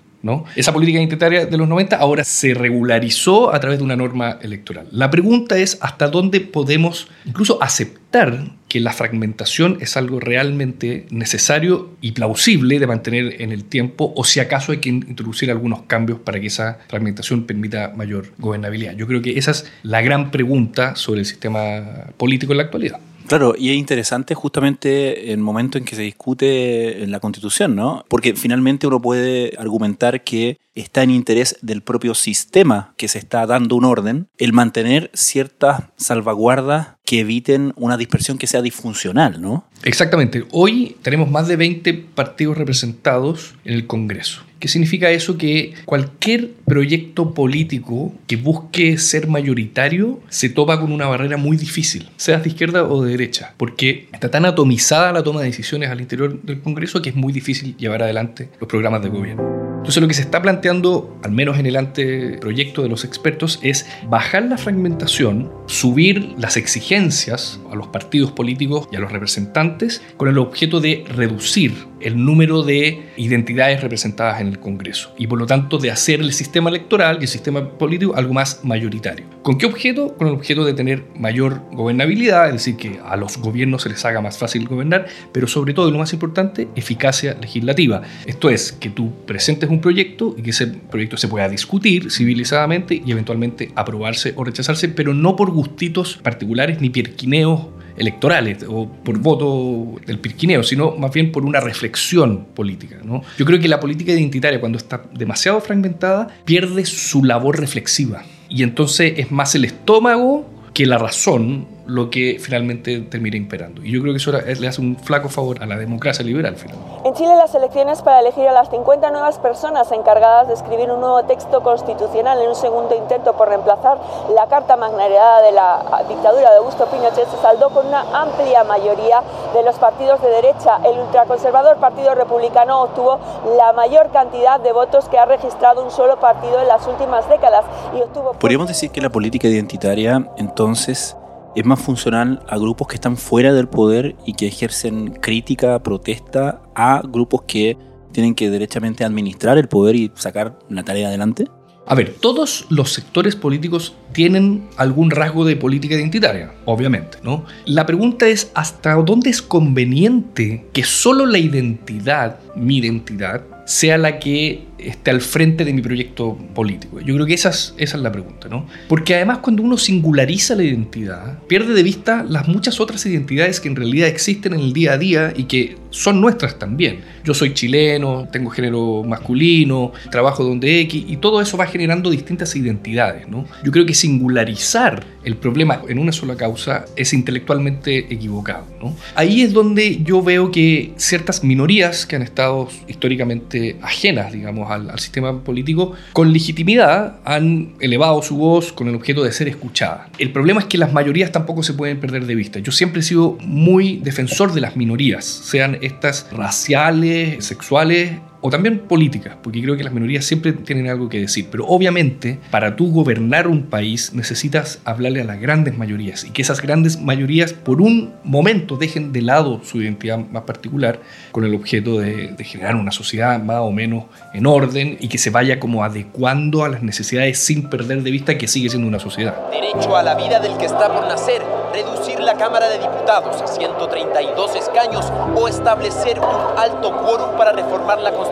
Esa 0.57 0.73
política 0.73 0.99
identitaria 0.99 1.47
de 1.47 1.57
los 1.57 1.69
90 1.69 1.97
ahora 1.97 2.25
se 2.25 2.55
regularizó 2.55 3.55
a 3.55 3.61
través 3.61 3.79
de 3.79 3.85
una 3.85 3.97
norma 3.97 4.39
electoral. 4.43 4.89
La 4.91 5.11
pregunta 5.11 5.57
es 5.57 5.79
hasta 5.81 6.09
dónde 6.09 6.41
podemos 6.41 7.09
incluso 7.25 7.63
aceptar 7.63 8.51
que 8.77 8.81
la 8.81 8.93
fragmentación 8.93 9.79
es 9.81 9.97
algo 9.97 10.21
realmente 10.21 11.07
necesario 11.09 11.97
y 12.03 12.13
plausible 12.13 12.79
de 12.79 12.87
mantener 12.87 13.41
en 13.41 13.51
el 13.51 13.65
tiempo 13.65 14.13
o 14.15 14.23
si 14.23 14.39
acaso 14.39 14.71
hay 14.71 14.81
que 14.81 14.91
introducir 14.91 15.51
algunos 15.51 15.85
cambios 15.85 16.19
para 16.19 16.39
que 16.39 16.49
esa 16.49 16.79
fragmentación 16.87 17.45
permita 17.45 17.95
mayor 17.97 18.33
gobernabilidad. 18.37 18.95
Yo 18.95 19.07
creo 19.07 19.23
que 19.23 19.39
esa 19.39 19.53
es 19.53 19.73
la 19.83 20.03
gran 20.03 20.31
pregunta 20.31 20.95
sobre 20.95 21.21
el 21.21 21.27
sistema 21.27 22.13
político 22.19 22.53
en 22.53 22.59
la 22.59 22.65
actualidad. 22.65 23.01
Claro, 23.29 23.55
y 23.59 23.71
es 23.71 23.77
interesante 23.77 24.35
justamente 24.35 25.33
el 25.33 25.39
momento 25.39 25.79
en 25.79 25.87
que 25.87 25.97
se 25.97 26.03
discute 26.03 27.03
en 27.03 27.11
la 27.11 27.19
Constitución, 27.19 27.75
¿no? 27.75 28.05
Porque 28.09 28.35
finalmente 28.37 28.87
uno 28.87 29.01
puede 29.01 29.55
argumentar 29.59 30.23
que 30.23 30.59
está 30.75 31.03
en 31.03 31.11
interés 31.11 31.57
del 31.63 31.83
propio 31.83 32.15
sistema 32.15 32.95
que 32.99 33.09
se 33.09 33.19
está 33.19 33.47
dando 33.47 33.75
un 33.75 33.85
orden 33.85 34.29
el 34.37 34.53
mantener 34.53 35.11
ciertas 35.15 35.85
salvaguardas 35.97 36.96
que 37.07 37.21
eviten 37.21 37.73
una 37.77 37.97
dispersión 37.97 38.37
que 38.37 38.47
sea 38.47 38.61
disfuncional, 38.61 39.41
¿no? 39.41 39.65
Exactamente. 39.85 40.45
Hoy 40.51 40.97
tenemos 41.03 41.31
más 41.31 41.49
de 41.49 41.57
20 41.57 41.95
partidos 41.95 42.59
representados 42.59 43.55
en 43.65 43.75
el 43.75 43.87
Congreso. 43.87 44.43
¿Qué 44.59 44.69
significa 44.69 45.11
eso? 45.11 45.39
Que 45.39 45.75
cualquier 45.85 46.51
proyecto 46.67 47.33
político 47.33 48.13
que 48.27 48.37
busque 48.37 48.99
ser 48.99 49.29
mayoritario 49.29 50.21
se 50.29 50.49
topa 50.49 50.81
con 50.81 50.93
una 50.93 51.07
barrera 51.07 51.37
muy 51.37 51.57
difícil, 51.57 52.09
seas 52.17 52.43
de 52.43 52.49
izquierda 52.49 52.85
o 52.85 53.05
de 53.05 53.13
derecha, 53.13 53.55
porque 53.57 54.09
está 54.13 54.31
tan 54.31 54.45
atomizada 54.45 55.13
la 55.13 55.23
toma 55.23 55.41
de 55.41 55.47
decisiones 55.47 55.91
al 55.91 56.01
interior 56.01 56.43
del 56.43 56.61
Congreso 56.61 57.03
que 57.03 57.11
es 57.11 57.17
muy 57.17 57.33
difícil 57.33 57.77
llevar 57.77 58.03
adelante 58.03 58.49
los 58.59 58.69
programas 58.69 59.03
de 59.03 59.09
gobierno. 59.11 59.66
Entonces 59.87 60.03
lo 60.03 60.09
que 60.09 60.15
se 60.15 60.23
está 60.23 60.43
planteando, 60.43 61.17
al 61.23 61.31
menos 61.31 61.61
en 61.61 61.67
el 61.67 61.77
anteproyecto 61.77 62.83
de 62.83 62.89
los 62.89 63.05
expertos, 63.05 63.61
es 63.63 63.87
bajar 64.11 64.43
la 64.43 64.59
fragmentación, 64.59 65.53
subir 65.67 66.35
las 66.39 66.57
exigencias 66.57 67.61
a 67.71 67.77
los 67.77 67.87
partidos 67.87 68.33
políticos 68.33 68.89
y 68.91 68.97
a 68.97 68.99
los 68.99 69.13
representantes 69.13 70.03
con 70.17 70.29
el 70.29 70.39
objeto 70.39 70.81
de 70.81 71.05
reducir 71.09 71.87
el 72.01 72.25
número 72.25 72.63
de 72.63 73.11
identidades 73.17 73.81
representadas 73.81 74.41
en 74.41 74.49
el 74.49 74.59
Congreso 74.59 75.15
y 75.17 75.27
por 75.27 75.39
lo 75.39 75.47
tanto 75.47 75.79
de 75.79 75.91
hacer 75.91 76.21
el 76.21 76.33
sistema 76.33 76.69
electoral 76.69 77.19
y 77.21 77.23
el 77.23 77.29
sistema 77.29 77.67
político 77.79 78.15
algo 78.17 78.35
más 78.35 78.65
mayoritario. 78.65 79.27
¿Con 79.43 79.57
qué 79.57 79.67
objeto? 79.67 80.15
Con 80.17 80.29
el 80.29 80.35
objeto 80.35 80.65
de 80.65 80.75
tener 80.75 81.05
mayor 81.15 81.63
gobernabilidad, 81.73 82.49
es 82.49 82.55
decir, 82.55 82.77
que 82.77 83.01
a 83.05 83.17
los 83.17 83.39
gobiernos 83.39 83.83
se 83.83 83.89
les 83.89 84.05
haga 84.05 84.21
más 84.21 84.37
fácil 84.39 84.67
gobernar, 84.69 85.07
pero 85.33 85.47
sobre 85.47 85.73
todo, 85.73 85.89
y 85.89 85.93
lo 85.93 85.99
más 85.99 86.13
importante, 86.13 86.69
eficacia 86.75 87.37
legislativa. 87.41 88.03
Esto 88.27 88.51
es, 88.51 88.73
que 88.73 88.91
tú 88.91 89.13
presentes 89.27 89.71
un 89.71 89.76
proyecto 89.81 90.35
y 90.37 90.43
que 90.43 90.51
ese 90.51 90.67
proyecto 90.67 91.17
se 91.17 91.29
pueda 91.29 91.49
discutir 91.49 92.11
civilizadamente 92.11 93.03
y 93.05 93.11
eventualmente 93.11 93.71
aprobarse 93.75 94.33
o 94.37 94.45
rechazarse, 94.45 94.89
pero 94.89 95.15
no 95.15 95.37
por 95.37 95.51
gustitos 95.51 96.19
particulares 96.23 96.81
ni 96.81 96.91
pierquineos 96.91 97.67
electorales 97.97 98.65
o 98.69 98.89
por 98.89 99.19
voto 99.19 100.01
del 100.07 100.19
pirquineo, 100.19 100.63
sino 100.63 100.97
más 100.97 101.13
bien 101.13 101.33
por 101.33 101.45
una 101.45 101.61
reflexión 101.61 102.47
política. 102.55 102.99
¿no? 103.03 103.23
Yo 103.39 103.45
creo 103.45 103.59
que 103.59 103.69
la 103.69 103.81
política 103.81 104.13
identitaria, 104.13 104.61
cuando 104.61 104.79
está 104.79 105.05
demasiado 105.15 105.61
fragmentada, 105.61 106.29
pierde 106.45 106.85
su 106.85 107.25
labor 107.25 107.59
reflexiva. 107.59 108.25
Y 108.49 108.63
entonces 108.63 109.15
es 109.17 109.31
más 109.31 109.55
el 109.55 109.65
estómago 109.65 110.49
que 110.75 110.87
la 110.87 110.99
razón 110.99 111.67
lo 111.87 112.11
que 112.11 112.39
finalmente 112.41 113.01
termina 113.01 113.37
imperando. 113.37 113.83
Y 113.83 113.93
yo 113.93 114.01
creo 114.01 114.13
que 114.13 114.19
eso 114.19 114.33
le 114.33 114.69
hace 114.69 114.81
un 114.81 114.97
flaco 114.97 115.29
favor 115.29 115.63
a 115.63 115.67
la 115.67 115.77
democracia 115.77 116.25
liberal. 116.25 116.57
En 117.05 117.15
Chile 117.15 117.37
las 117.37 117.55
elecciones 117.55 118.03
para 118.03 118.21
elegir 118.21 118.47
a 118.49 118.53
las 118.53 118.71
50 118.71 119.11
nuevas 119.11 119.39
personas 119.39 119.91
encargadas 119.93 120.49
de 120.49 120.55
escribir 120.55 120.91
un 120.91 121.01
nuevo 121.01 121.25
texto 121.25 121.63
constitucional 121.63 122.41
en 122.41 122.49
un 122.49 122.55
segundo 122.55 122.97
intento 122.97 123.37
por 123.37 123.49
reemplazar 123.49 123.99
la 124.35 124.47
Carta 124.47 124.77
Magna 124.77 125.07
heredada 125.07 125.43
de 125.43 125.53
la 125.53 126.05
dictadura 126.09 126.51
de 126.51 126.57
Augusto 126.59 126.87
Pinochet 126.87 127.29
se 127.29 127.37
saldó 127.39 127.71
con 127.71 127.87
una 127.87 128.01
amplia 128.21 128.65
mayoría 128.65 129.23
de 129.55 129.63
los 129.63 129.77
partidos 129.77 130.21
de 130.23 130.29
derecha. 130.29 130.79
El 130.85 130.99
ultraconservador 130.99 131.77
Partido 131.77 132.15
Republicano 132.15 132.83
obtuvo 132.83 133.19
la 133.57 133.73
mayor 133.73 134.11
cantidad 134.11 134.61
de 134.61 134.73
votos 134.73 135.09
que 135.09 135.19
ha 135.19 135.27
registrado 135.27 135.85
un 135.85 135.91
solo 135.91 136.19
partido 136.19 136.61
en 136.61 136.69
las 136.69 136.87
últimas 136.87 137.29
décadas 137.29 137.65
y 137.97 138.01
obtuvo... 138.01 138.33
Podríamos 138.33 138.69
decir 138.69 138.91
que 138.91 139.01
la 139.01 139.11
política 139.11 139.49
identitaria 139.49 140.29
entonces 140.37 141.17
es 141.57 141.65
más 141.65 141.81
funcional 141.81 142.43
a 142.49 142.59
grupos 142.59 142.87
que 142.87 142.97
están 142.97 143.17
fuera 143.17 143.53
del 143.55 143.67
poder 143.67 144.15
y 144.27 144.35
que 144.35 144.47
ejercen 144.47 145.15
crítica, 145.15 145.83
protesta 145.83 146.63
a 146.75 147.01
grupos 147.03 147.43
que 147.49 147.79
tienen 148.13 148.35
que 148.35 148.51
derechamente 148.51 149.05
administrar 149.05 149.59
el 149.59 149.67
poder 149.67 149.97
y 149.97 150.13
sacar 150.15 150.59
la 150.69 150.85
tarea 150.85 151.09
adelante? 151.09 151.47
A 151.89 151.95
ver, 151.95 152.17
todos 152.21 152.67
los 152.69 152.93
sectores 152.93 153.37
políticos 153.37 153.95
tienen 154.13 154.69
algún 154.77 155.11
rasgo 155.11 155.45
de 155.45 155.57
política 155.57 155.95
identitaria, 155.95 156.53
obviamente, 156.65 157.19
¿no? 157.23 157.45
La 157.65 157.87
pregunta 157.87 158.27
es 158.27 158.51
hasta 158.55 158.95
dónde 158.97 159.31
es 159.31 159.41
conveniente 159.41 160.67
que 160.73 160.83
solo 160.83 161.27
la 161.27 161.39
identidad, 161.39 162.41
mi 162.57 162.79
identidad, 162.79 163.45
sea 163.67 163.99
la 163.99 164.19
que 164.19 164.67
esté 164.89 165.11
al 165.11 165.21
frente 165.21 165.65
de 165.65 165.73
mi 165.73 165.83
proyecto 165.83 166.37
político. 166.55 167.01
Yo 167.01 167.15
creo 167.15 167.27
que 167.27 167.35
esa 167.35 167.51
es, 167.51 167.75
esa 167.77 167.97
es 167.97 168.03
la 168.03 168.13
pregunta, 168.13 168.49
¿no? 168.49 168.67
Porque 168.89 169.15
además 169.15 169.39
cuando 169.39 169.63
uno 169.63 169.77
singulariza 169.77 170.55
la 170.55 170.63
identidad, 170.63 171.39
pierde 171.49 171.75
de 171.75 171.83
vista 171.83 172.25
las 172.29 172.49
muchas 172.49 172.81
otras 172.81 173.05
identidades 173.07 173.61
que 173.61 173.69
en 173.69 173.77
realidad 173.77 174.09
existen 174.09 174.55
en 174.55 174.61
el 174.61 174.73
día 174.73 174.93
a 174.93 174.99
día 174.99 175.33
y 175.37 175.45
que 175.45 175.77
son 175.91 176.21
nuestras 176.21 176.59
también. 176.59 177.01
Yo 177.25 177.35
soy 177.35 177.55
chileno, 177.55 178.29
tengo 178.31 178.51
género 178.51 179.03
masculino, 179.03 179.93
trabajo 180.11 180.45
donde 180.45 180.81
X, 180.83 181.05
y 181.09 181.17
todo 181.17 181.41
eso 181.41 181.57
va 181.57 181.67
generando 181.67 182.11
distintas 182.11 182.55
identidades, 182.55 183.29
¿no? 183.29 183.47
Yo 183.65 183.73
creo 183.73 183.87
que 183.87 183.95
singularizar 183.95 185.05
el 185.25 185.37
problema 185.37 185.83
en 185.89 185.99
una 185.99 186.13
sola 186.13 186.37
causa 186.37 186.85
es 186.95 187.13
intelectualmente 187.13 188.13
equivocado, 188.13 188.67
¿no? 188.81 188.95
Ahí 189.15 189.43
es 189.43 189.53
donde 189.53 190.03
yo 190.05 190.23
veo 190.23 190.51
que 190.51 190.93
ciertas 190.97 191.43
minorías 191.43 192.07
que 192.07 192.17
han 192.17 192.23
estado 192.23 192.69
históricamente 192.87 193.77
ajenas, 193.83 194.33
digamos, 194.33 194.71
al, 194.77 194.99
sistema 194.99 195.43
político, 195.43 195.93
con 196.13 196.33
legitimidad 196.33 197.17
han 197.25 197.75
elevado 197.81 198.23
su 198.23 198.37
voz 198.37 198.73
con 198.73 198.89
el 198.89 198.95
objeto 198.95 199.23
de 199.23 199.33
ser 199.33 199.49
escuchada. 199.49 200.09
El 200.19 200.33
problema 200.33 200.61
es 200.61 200.67
que 200.67 200.79
las 200.79 200.93
mayorías 200.93 201.33
tampoco 201.33 201.63
se 201.63 201.75
pueden 201.75 202.01
perder 202.01 202.27
de 202.27 202.35
vista. 202.35 202.59
Yo 202.61 202.73
siempre 202.73 203.01
he 203.01 203.03
sido 203.03 203.37
muy 203.41 203.97
defensor 203.99 204.53
de 204.53 204.61
las 204.61 204.77
minorías, 204.77 205.25
sean 205.25 205.79
estas 205.83 206.29
raciales, 206.33 207.45
sexuales 207.45 208.13
o 208.41 208.51
también 208.51 208.81
políticas, 208.81 209.37
porque 209.43 209.63
creo 209.63 209.77
que 209.77 209.85
las 209.85 209.93
minorías 209.93 210.25
siempre 210.25 210.53
tienen 210.53 210.89
algo 210.89 211.09
que 211.09 211.21
decir. 211.21 211.49
Pero 211.51 211.67
obviamente, 211.67 212.39
para 212.51 212.77
tú 212.77 212.91
gobernar 212.93 213.49
un 213.49 213.65
país 213.65 214.13
necesitas 214.13 214.81
hablarle 214.85 215.23
a 215.23 215.25
las 215.25 215.41
grandes 215.41 215.77
mayorías 215.77 216.25
y 216.25 216.31
que 216.31 216.43
esas 216.43 216.61
grandes 216.61 217.01
mayorías 217.01 217.53
por 217.53 217.81
un 217.81 218.15
momento 218.25 218.77
dejen 218.77 219.13
de 219.13 219.23
lado 219.23 219.61
su 219.65 219.81
identidad 219.81 220.19
más 220.19 220.43
particular 220.43 221.01
con 221.33 221.45
el 221.45 221.55
objeto 221.55 221.99
de, 221.99 222.29
de 222.29 222.45
generar 222.45 222.77
una 222.77 222.93
sociedad 222.93 223.43
más 223.43 223.61
o 223.61 223.73
menos 223.73 224.05
en 224.35 224.47
orden 224.47 224.97
y 225.01 225.09
que 225.09 225.19
se 225.19 225.31
vaya 225.31 225.59
como 225.59 225.83
adecuando 225.83 226.65
a 226.65 226.69
las 226.69 226.83
necesidades 226.83 227.39
sin 227.39 227.69
perder 227.69 228.03
de 228.03 228.11
vista 228.11 228.39
que 228.39 228.49
sigue 228.49 228.69
siendo 228.69 228.87
una 228.87 228.99
sociedad. 228.99 229.51
Derecho 229.51 229.97
a 229.97 230.03
la 230.03 230.15
vida 230.15 230.41
del 230.41 230.57
que 230.59 230.67
está 230.67 230.93
por 230.93 231.07
nacer, 231.07 231.43
reducir 231.73 232.21
la 232.21 232.35
Cámara 232.35 232.69
de 232.69 232.79
Diputados 232.79 233.41
a 233.41 233.47
132 233.47 234.57
escaños 234.57 235.13
o 235.35 235.49
establecer 235.49 236.19
un 236.19 236.59
alto 236.59 236.97
quórum 236.99 237.37
para 237.37 237.53
reformar 237.53 238.01
la 238.01 238.13
Constitución 238.13 238.26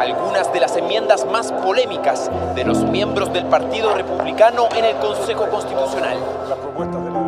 algunas 0.00 0.52
de 0.52 0.60
las 0.60 0.76
enmiendas 0.76 1.26
más 1.30 1.52
polémicas 1.52 2.30
de 2.54 2.64
los 2.64 2.82
miembros 2.84 3.32
del 3.32 3.44
Partido 3.46 3.94
Republicano 3.94 4.68
en 4.76 4.84
el 4.84 4.96
Consejo 4.96 5.48
Constitucional. 5.48 6.18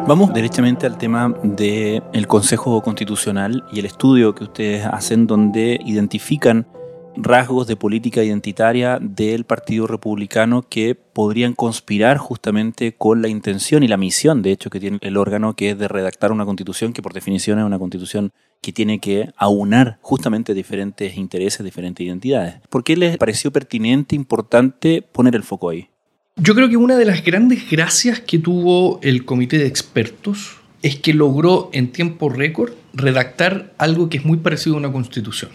Vamos 0.07 0.33
directamente 0.33 0.87
al 0.87 0.97
tema 0.97 1.35
del 1.43 2.27
Consejo 2.27 2.81
Constitucional 2.81 3.65
y 3.71 3.81
el 3.81 3.87
estudio 3.87 4.35
que 4.35 4.45
ustedes 4.45 4.87
hacen 4.87 5.27
donde 5.27 5.79
identifican 5.85 6.67
rasgos 7.16 7.66
de 7.66 7.76
política 7.76 8.23
identitaria 8.23 8.99
del 9.00 9.45
Partido 9.45 9.87
Republicano 9.87 10.62
que 10.62 10.95
podrían 10.95 11.54
conspirar 11.54 12.19
justamente 12.19 12.95
con 12.95 13.23
la 13.23 13.28
intención 13.28 13.83
y 13.83 13.88
la 13.88 13.97
misión, 13.97 14.42
de 14.42 14.52
hecho, 14.52 14.71
que 14.71 14.81
tiene 14.81 14.99
el 15.00 15.16
órgano, 15.16 15.54
que 15.54 15.71
es 15.71 15.78
de 15.78 15.88
redactar 15.88 16.33
una 16.33 16.45
constitución 16.45 16.92
que 16.92 17.02
por 17.02 17.12
definición 17.12 17.59
es 17.59 17.64
una 17.64 17.78
constitución 17.78 18.33
que 18.61 18.73
tiene 18.73 19.00
que 19.00 19.31
aunar 19.37 19.99
justamente 20.00 20.54
diferentes 20.54 21.16
intereses, 21.16 21.64
diferentes 21.64 22.07
identidades. 22.07 22.57
¿Por 22.69 22.85
qué 22.85 22.97
les 22.97 23.16
pareció 23.19 23.50
pertinente, 23.52 24.14
importante 24.14 25.02
poner 25.02 25.35
el 25.35 25.42
foco 25.42 25.71
ahí? 25.71 25.88
Yo 26.37 26.54
creo 26.54 26.69
que 26.69 26.76
una 26.76 26.97
de 26.97 27.04
las 27.04 27.25
grandes 27.25 27.71
gracias 27.71 28.21
que 28.21 28.38
tuvo 28.38 29.00
el 29.02 29.25
comité 29.25 29.59
de 29.59 29.66
expertos 29.66 30.57
es 30.83 30.97
que 30.97 31.12
logró 31.12 31.71
en 31.73 31.92
tiempo 31.92 32.28
récord 32.28 32.73
redactar 32.95 33.73
algo 33.78 34.09
que 34.09 34.19
es 34.19 34.25
muy 34.25 34.38
parecido 34.38 34.76
a 34.76 34.78
una 34.78 34.92
constitución. 34.92 35.50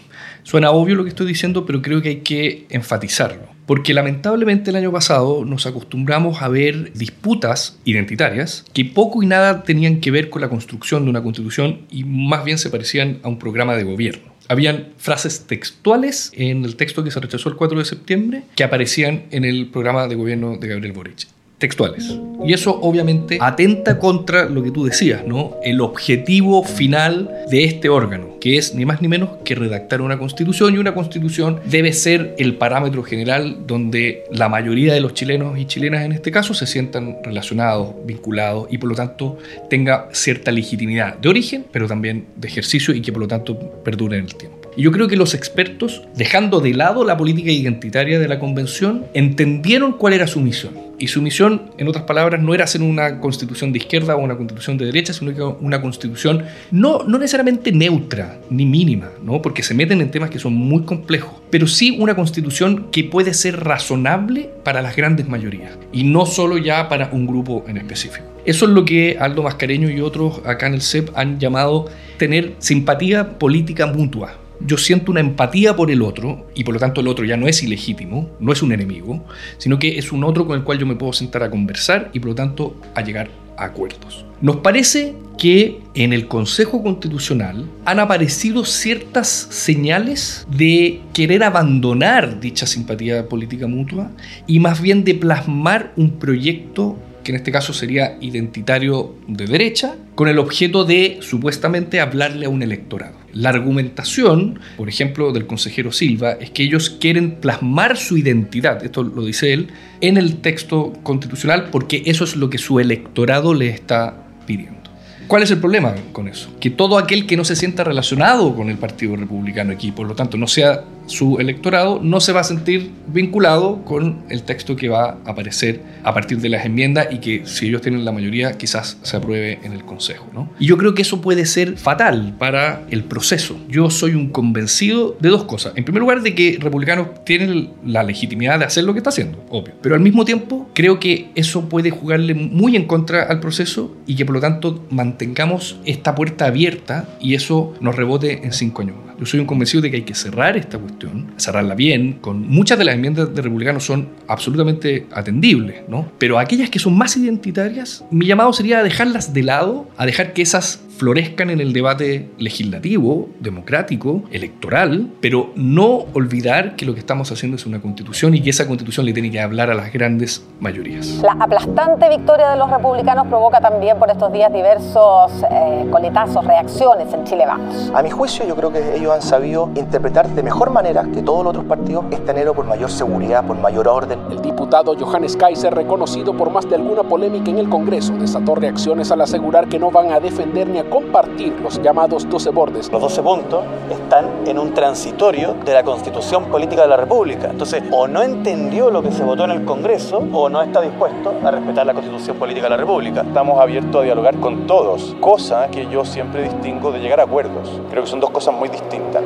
Suena 0.48 0.70
obvio 0.70 0.94
lo 0.94 1.02
que 1.04 1.10
estoy 1.10 1.26
diciendo, 1.26 1.66
pero 1.66 1.82
creo 1.82 2.00
que 2.00 2.08
hay 2.08 2.20
que 2.20 2.64
enfatizarlo. 2.70 3.48
Porque 3.66 3.92
lamentablemente 3.92 4.70
el 4.70 4.76
año 4.76 4.90
pasado 4.90 5.44
nos 5.44 5.66
acostumbramos 5.66 6.40
a 6.40 6.48
ver 6.48 6.94
disputas 6.94 7.78
identitarias 7.84 8.64
que 8.72 8.86
poco 8.86 9.22
y 9.22 9.26
nada 9.26 9.62
tenían 9.62 10.00
que 10.00 10.10
ver 10.10 10.30
con 10.30 10.40
la 10.40 10.48
construcción 10.48 11.04
de 11.04 11.10
una 11.10 11.22
constitución 11.22 11.82
y 11.90 12.04
más 12.04 12.46
bien 12.46 12.56
se 12.56 12.70
parecían 12.70 13.18
a 13.24 13.28
un 13.28 13.38
programa 13.38 13.76
de 13.76 13.84
gobierno. 13.84 14.32
Habían 14.48 14.94
frases 14.96 15.46
textuales 15.46 16.32
en 16.32 16.64
el 16.64 16.76
texto 16.76 17.04
que 17.04 17.10
se 17.10 17.20
rechazó 17.20 17.50
el 17.50 17.56
4 17.56 17.80
de 17.80 17.84
septiembre 17.84 18.44
que 18.56 18.64
aparecían 18.64 19.24
en 19.30 19.44
el 19.44 19.66
programa 19.66 20.08
de 20.08 20.14
gobierno 20.14 20.56
de 20.56 20.66
Gabriel 20.66 20.94
Boric 20.94 21.26
textuales. 21.58 22.18
Y 22.44 22.52
eso 22.52 22.78
obviamente 22.80 23.38
atenta 23.40 23.98
contra 23.98 24.48
lo 24.48 24.62
que 24.62 24.70
tú 24.70 24.84
decías, 24.84 25.26
¿no? 25.26 25.56
El 25.62 25.80
objetivo 25.80 26.62
final 26.62 27.28
de 27.50 27.64
este 27.64 27.88
órgano, 27.88 28.38
que 28.40 28.56
es 28.56 28.74
ni 28.74 28.84
más 28.84 29.02
ni 29.02 29.08
menos 29.08 29.30
que 29.44 29.56
redactar 29.56 30.00
una 30.00 30.18
constitución 30.18 30.74
y 30.74 30.78
una 30.78 30.94
constitución 30.94 31.60
debe 31.68 31.92
ser 31.92 32.36
el 32.38 32.54
parámetro 32.54 33.02
general 33.02 33.66
donde 33.66 34.24
la 34.30 34.48
mayoría 34.48 34.94
de 34.94 35.00
los 35.00 35.14
chilenos 35.14 35.58
y 35.58 35.66
chilenas 35.66 36.04
en 36.04 36.12
este 36.12 36.30
caso 36.30 36.54
se 36.54 36.66
sientan 36.66 37.16
relacionados, 37.24 37.94
vinculados 38.04 38.68
y 38.70 38.78
por 38.78 38.90
lo 38.90 38.94
tanto 38.94 39.38
tenga 39.68 40.08
cierta 40.12 40.52
legitimidad 40.52 41.18
de 41.18 41.28
origen, 41.28 41.66
pero 41.72 41.88
también 41.88 42.26
de 42.36 42.46
ejercicio 42.46 42.94
y 42.94 43.00
que 43.00 43.12
por 43.12 43.22
lo 43.22 43.28
tanto 43.28 43.58
perdure 43.82 44.18
en 44.18 44.24
el 44.24 44.34
tiempo. 44.34 44.57
Y 44.78 44.82
yo 44.82 44.92
creo 44.92 45.08
que 45.08 45.16
los 45.16 45.34
expertos, 45.34 46.02
dejando 46.14 46.60
de 46.60 46.72
lado 46.72 47.02
la 47.02 47.16
política 47.16 47.50
identitaria 47.50 48.20
de 48.20 48.28
la 48.28 48.38
convención, 48.38 49.06
entendieron 49.12 49.90
cuál 49.94 50.12
era 50.12 50.28
su 50.28 50.38
misión 50.38 50.72
y 51.00 51.08
su 51.08 51.20
misión, 51.20 51.72
en 51.78 51.88
otras 51.88 52.04
palabras, 52.04 52.40
no 52.40 52.54
era 52.54 52.62
hacer 52.62 52.82
una 52.82 53.18
constitución 53.18 53.72
de 53.72 53.78
izquierda 53.78 54.14
o 54.14 54.20
una 54.20 54.36
constitución 54.36 54.78
de 54.78 54.86
derecha, 54.86 55.12
sino 55.12 55.34
que 55.34 55.42
una 55.42 55.82
constitución 55.82 56.44
no, 56.70 57.02
no 57.02 57.18
necesariamente 57.18 57.72
neutra 57.72 58.38
ni 58.50 58.66
mínima, 58.66 59.08
¿no? 59.20 59.42
porque 59.42 59.64
se 59.64 59.74
meten 59.74 60.00
en 60.00 60.12
temas 60.12 60.30
que 60.30 60.38
son 60.38 60.54
muy 60.54 60.82
complejos, 60.82 61.34
pero 61.50 61.66
sí 61.66 61.96
una 61.98 62.14
constitución 62.14 62.86
que 62.92 63.02
puede 63.02 63.34
ser 63.34 63.58
razonable 63.58 64.48
para 64.62 64.80
las 64.80 64.94
grandes 64.94 65.28
mayorías 65.28 65.76
y 65.92 66.04
no 66.04 66.24
solo 66.24 66.56
ya 66.56 66.88
para 66.88 67.10
un 67.10 67.26
grupo 67.26 67.64
en 67.66 67.78
específico. 67.78 68.26
Eso 68.44 68.66
es 68.66 68.70
lo 68.70 68.84
que 68.84 69.16
Aldo 69.18 69.42
Mascareño 69.42 69.90
y 69.90 70.00
otros 70.00 70.40
acá 70.44 70.68
en 70.68 70.74
el 70.74 70.82
CEP 70.82 71.10
han 71.16 71.40
llamado 71.40 71.86
tener 72.16 72.54
simpatía 72.58 73.40
política 73.40 73.86
mutua 73.88 74.36
yo 74.60 74.76
siento 74.76 75.10
una 75.10 75.20
empatía 75.20 75.76
por 75.76 75.90
el 75.90 76.02
otro 76.02 76.48
y 76.54 76.64
por 76.64 76.74
lo 76.74 76.80
tanto 76.80 77.00
el 77.00 77.08
otro 77.08 77.24
ya 77.24 77.36
no 77.36 77.46
es 77.46 77.62
ilegítimo, 77.62 78.30
no 78.40 78.52
es 78.52 78.62
un 78.62 78.72
enemigo, 78.72 79.24
sino 79.58 79.78
que 79.78 79.98
es 79.98 80.12
un 80.12 80.24
otro 80.24 80.46
con 80.46 80.58
el 80.58 80.64
cual 80.64 80.78
yo 80.78 80.86
me 80.86 80.96
puedo 80.96 81.12
sentar 81.12 81.42
a 81.42 81.50
conversar 81.50 82.10
y 82.12 82.20
por 82.20 82.30
lo 82.30 82.34
tanto 82.34 82.76
a 82.94 83.02
llegar 83.02 83.30
a 83.56 83.64
acuerdos. 83.64 84.24
Nos 84.40 84.56
parece 84.56 85.14
que 85.36 85.80
en 85.94 86.12
el 86.12 86.28
Consejo 86.28 86.82
Constitucional 86.82 87.68
han 87.84 87.98
aparecido 88.00 88.64
ciertas 88.64 89.28
señales 89.28 90.46
de 90.50 91.00
querer 91.12 91.42
abandonar 91.42 92.40
dicha 92.40 92.66
simpatía 92.66 93.28
política 93.28 93.66
mutua 93.66 94.10
y 94.46 94.60
más 94.60 94.80
bien 94.80 95.04
de 95.04 95.14
plasmar 95.14 95.92
un 95.96 96.18
proyecto 96.18 96.96
que 97.28 97.32
en 97.32 97.36
este 97.36 97.52
caso 97.52 97.74
sería 97.74 98.16
identitario 98.22 99.14
de 99.26 99.46
derecha, 99.46 99.96
con 100.14 100.28
el 100.28 100.38
objeto 100.38 100.84
de 100.84 101.18
supuestamente 101.20 102.00
hablarle 102.00 102.46
a 102.46 102.48
un 102.48 102.62
electorado. 102.62 103.17
La 103.32 103.50
argumentación, 103.50 104.60
por 104.76 104.88
ejemplo, 104.88 105.32
del 105.32 105.46
consejero 105.46 105.92
Silva, 105.92 106.32
es 106.32 106.50
que 106.50 106.62
ellos 106.62 106.90
quieren 106.90 107.36
plasmar 107.36 107.96
su 107.96 108.16
identidad, 108.16 108.82
esto 108.84 109.02
lo 109.02 109.24
dice 109.24 109.52
él, 109.52 109.68
en 110.00 110.16
el 110.16 110.36
texto 110.36 110.94
constitucional 111.02 111.68
porque 111.70 112.02
eso 112.06 112.24
es 112.24 112.36
lo 112.36 112.50
que 112.50 112.58
su 112.58 112.80
electorado 112.80 113.54
le 113.54 113.68
está 113.68 114.26
pidiendo. 114.46 114.78
¿Cuál 115.26 115.42
es 115.42 115.50
el 115.50 115.58
problema 115.58 115.94
con 116.12 116.26
eso? 116.26 116.48
Que 116.58 116.70
todo 116.70 116.96
aquel 116.96 117.26
que 117.26 117.36
no 117.36 117.44
se 117.44 117.54
sienta 117.54 117.84
relacionado 117.84 118.56
con 118.56 118.70
el 118.70 118.78
Partido 118.78 119.14
Republicano 119.14 119.72
aquí, 119.72 119.92
por 119.92 120.06
lo 120.06 120.14
tanto 120.14 120.38
no 120.38 120.46
sea 120.46 120.84
su 121.08 121.38
electorado 121.38 122.00
no 122.02 122.20
se 122.20 122.32
va 122.32 122.40
a 122.40 122.44
sentir 122.44 122.90
vinculado 123.08 123.84
con 123.84 124.24
el 124.28 124.42
texto 124.42 124.76
que 124.76 124.88
va 124.88 125.18
a 125.24 125.30
aparecer 125.30 125.82
a 126.04 126.14
partir 126.14 126.38
de 126.38 126.48
las 126.48 126.64
enmiendas 126.64 127.08
y 127.10 127.18
que 127.18 127.42
si 127.46 127.66
ellos 127.66 127.82
tienen 127.82 128.04
la 128.04 128.12
mayoría 128.12 128.52
quizás 128.52 128.98
se 129.02 129.16
apruebe 129.16 129.58
en 129.62 129.72
el 129.72 129.84
Consejo. 129.84 130.28
¿no? 130.32 130.50
Y 130.58 130.66
yo 130.66 130.76
creo 130.76 130.94
que 130.94 131.02
eso 131.02 131.20
puede 131.20 131.46
ser 131.46 131.76
fatal 131.76 132.36
para 132.38 132.86
el 132.90 133.04
proceso. 133.04 133.58
Yo 133.68 133.90
soy 133.90 134.14
un 134.14 134.30
convencido 134.30 135.16
de 135.20 135.30
dos 135.30 135.44
cosas. 135.44 135.72
En 135.76 135.84
primer 135.84 136.00
lugar, 136.00 136.22
de 136.22 136.34
que 136.34 136.58
republicanos 136.60 137.24
tienen 137.24 137.70
la 137.84 138.02
legitimidad 138.02 138.58
de 138.58 138.64
hacer 138.64 138.84
lo 138.84 138.92
que 138.92 138.98
está 138.98 139.10
haciendo, 139.10 139.44
obvio. 139.50 139.74
Pero 139.80 139.94
al 139.94 140.00
mismo 140.00 140.24
tiempo, 140.24 140.68
creo 140.74 141.00
que 141.00 141.30
eso 141.34 141.68
puede 141.68 141.90
jugarle 141.90 142.34
muy 142.34 142.76
en 142.76 142.86
contra 142.86 143.24
al 143.24 143.40
proceso 143.40 143.96
y 144.06 144.16
que 144.16 144.24
por 144.24 144.34
lo 144.34 144.40
tanto 144.40 144.84
mantengamos 144.90 145.80
esta 145.84 146.14
puerta 146.14 146.46
abierta 146.46 147.08
y 147.20 147.34
eso 147.34 147.74
nos 147.80 147.96
rebote 147.96 148.44
en 148.44 148.52
cinco 148.52 148.82
años 148.82 149.07
yo 149.18 149.26
soy 149.26 149.40
un 149.40 149.46
convencido 149.46 149.82
de 149.82 149.90
que 149.90 149.96
hay 149.96 150.02
que 150.02 150.14
cerrar 150.14 150.56
esta 150.56 150.78
cuestión, 150.78 151.32
cerrarla 151.36 151.74
bien, 151.74 152.14
con 152.20 152.48
muchas 152.48 152.78
de 152.78 152.84
las 152.84 152.94
enmiendas 152.94 153.34
de 153.34 153.42
republicanos 153.42 153.84
son 153.84 154.08
absolutamente 154.26 155.06
atendibles, 155.12 155.82
¿no? 155.88 156.10
Pero 156.18 156.38
aquellas 156.38 156.70
que 156.70 156.78
son 156.78 156.96
más 156.96 157.16
identitarias, 157.16 158.04
mi 158.10 158.26
llamado 158.26 158.52
sería 158.52 158.78
a 158.78 158.82
dejarlas 158.82 159.34
de 159.34 159.42
lado, 159.42 159.88
a 159.96 160.06
dejar 160.06 160.32
que 160.32 160.42
esas 160.42 160.80
florezcan 160.98 161.50
en 161.50 161.60
el 161.60 161.72
debate 161.72 162.30
legislativo, 162.38 163.28
democrático, 163.38 164.24
electoral, 164.32 165.08
pero 165.20 165.52
no 165.54 166.06
olvidar 166.12 166.74
que 166.74 166.84
lo 166.84 166.92
que 166.92 167.00
estamos 167.00 167.30
haciendo 167.30 167.56
es 167.56 167.66
una 167.66 167.80
constitución 167.80 168.34
y 168.34 168.42
que 168.42 168.50
esa 168.50 168.66
constitución 168.66 169.06
le 169.06 169.12
tiene 169.12 169.30
que 169.30 169.40
hablar 169.40 169.70
a 169.70 169.74
las 169.74 169.92
grandes 169.92 170.44
mayorías. 170.58 171.20
La 171.22 171.32
aplastante 171.32 172.08
victoria 172.08 172.50
de 172.50 172.56
los 172.56 172.68
republicanos 172.68 173.28
provoca 173.28 173.60
también 173.60 173.96
por 173.96 174.10
estos 174.10 174.32
días 174.32 174.52
diversos 174.52 175.44
eh, 175.50 175.86
coletazos, 175.90 176.44
reacciones 176.44 177.12
en 177.14 177.24
Chile 177.24 177.44
Vamos. 177.46 177.92
A 177.94 178.02
mi 178.02 178.10
juicio, 178.10 178.44
yo 178.46 178.56
creo 178.56 178.72
que 178.72 178.96
ellos 178.96 179.12
han 179.12 179.22
sabido 179.22 179.70
interpretar 179.76 180.28
de 180.28 180.42
mejor 180.42 180.70
manera 180.70 181.04
que 181.14 181.22
todos 181.22 181.44
los 181.44 181.50
otros 181.50 181.66
partidos 181.66 182.06
este 182.10 182.32
anhelo 182.32 182.54
por 182.54 182.66
mayor 182.66 182.90
seguridad, 182.90 183.46
por 183.46 183.56
mayor 183.56 183.86
orden. 183.86 184.18
El 184.32 184.42
diputado 184.42 184.96
Johannes 184.98 185.36
Kaiser, 185.36 185.72
reconocido 185.72 186.36
por 186.36 186.50
más 186.50 186.68
de 186.68 186.74
alguna 186.74 187.04
polémica 187.04 187.50
en 187.50 187.58
el 187.58 187.68
Congreso, 187.68 188.14
desató 188.14 188.56
reacciones 188.56 189.12
al 189.12 189.20
asegurar 189.20 189.68
que 189.68 189.78
no 189.78 189.92
van 189.92 190.10
a 190.10 190.18
defender 190.18 190.68
ni 190.68 190.78
a 190.78 190.87
compartir 190.88 191.54
los 191.62 191.80
llamados 191.82 192.28
12 192.28 192.50
bordes. 192.50 192.90
Los 192.90 193.00
12 193.00 193.22
puntos 193.22 193.64
están 193.90 194.46
en 194.46 194.58
un 194.58 194.74
transitorio 194.74 195.54
de 195.64 195.72
la 195.72 195.82
Constitución 195.82 196.46
Política 196.46 196.82
de 196.82 196.88
la 196.88 196.96
República. 196.96 197.48
Entonces, 197.50 197.82
o 197.90 198.06
no 198.08 198.22
entendió 198.22 198.90
lo 198.90 199.02
que 199.02 199.12
se 199.12 199.22
votó 199.22 199.44
en 199.44 199.52
el 199.52 199.64
Congreso 199.64 200.22
o 200.32 200.48
no 200.48 200.62
está 200.62 200.80
dispuesto 200.80 201.34
a 201.44 201.50
respetar 201.50 201.86
la 201.86 201.94
Constitución 201.94 202.36
Política 202.36 202.66
de 202.66 202.70
la 202.70 202.76
República. 202.76 203.22
Estamos 203.22 203.60
abiertos 203.60 204.00
a 204.00 204.04
dialogar 204.04 204.36
con 204.40 204.66
todos, 204.66 205.16
cosa 205.20 205.68
que 205.68 205.86
yo 205.88 206.04
siempre 206.04 206.42
distingo 206.42 206.92
de 206.92 207.00
llegar 207.00 207.20
a 207.20 207.24
acuerdos. 207.24 207.80
Creo 207.90 208.04
que 208.04 208.10
son 208.10 208.20
dos 208.20 208.30
cosas 208.30 208.54
muy 208.54 208.68
distintas. 208.68 209.22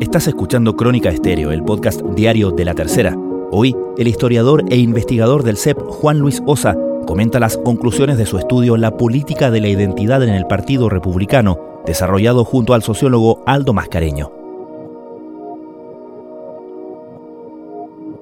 Estás 0.00 0.26
escuchando 0.28 0.74
Crónica 0.74 1.10
Estéreo, 1.10 1.50
el 1.50 1.62
podcast 1.62 2.00
diario 2.00 2.50
de 2.50 2.64
la 2.64 2.72
tercera. 2.72 3.14
Hoy, 3.50 3.74
el 3.96 4.08
historiador 4.08 4.64
e 4.68 4.76
investigador 4.76 5.42
del 5.42 5.56
CEP, 5.56 5.78
Juan 5.80 6.18
Luis 6.18 6.42
Osa, 6.44 6.76
comenta 7.06 7.40
las 7.40 7.56
conclusiones 7.56 8.18
de 8.18 8.26
su 8.26 8.36
estudio 8.36 8.76
La 8.76 8.98
política 8.98 9.50
de 9.50 9.62
la 9.62 9.68
identidad 9.68 10.22
en 10.22 10.28
el 10.28 10.46
Partido 10.46 10.90
Republicano, 10.90 11.58
desarrollado 11.86 12.44
junto 12.44 12.74
al 12.74 12.82
sociólogo 12.82 13.42
Aldo 13.46 13.72
Mascareño. 13.72 14.30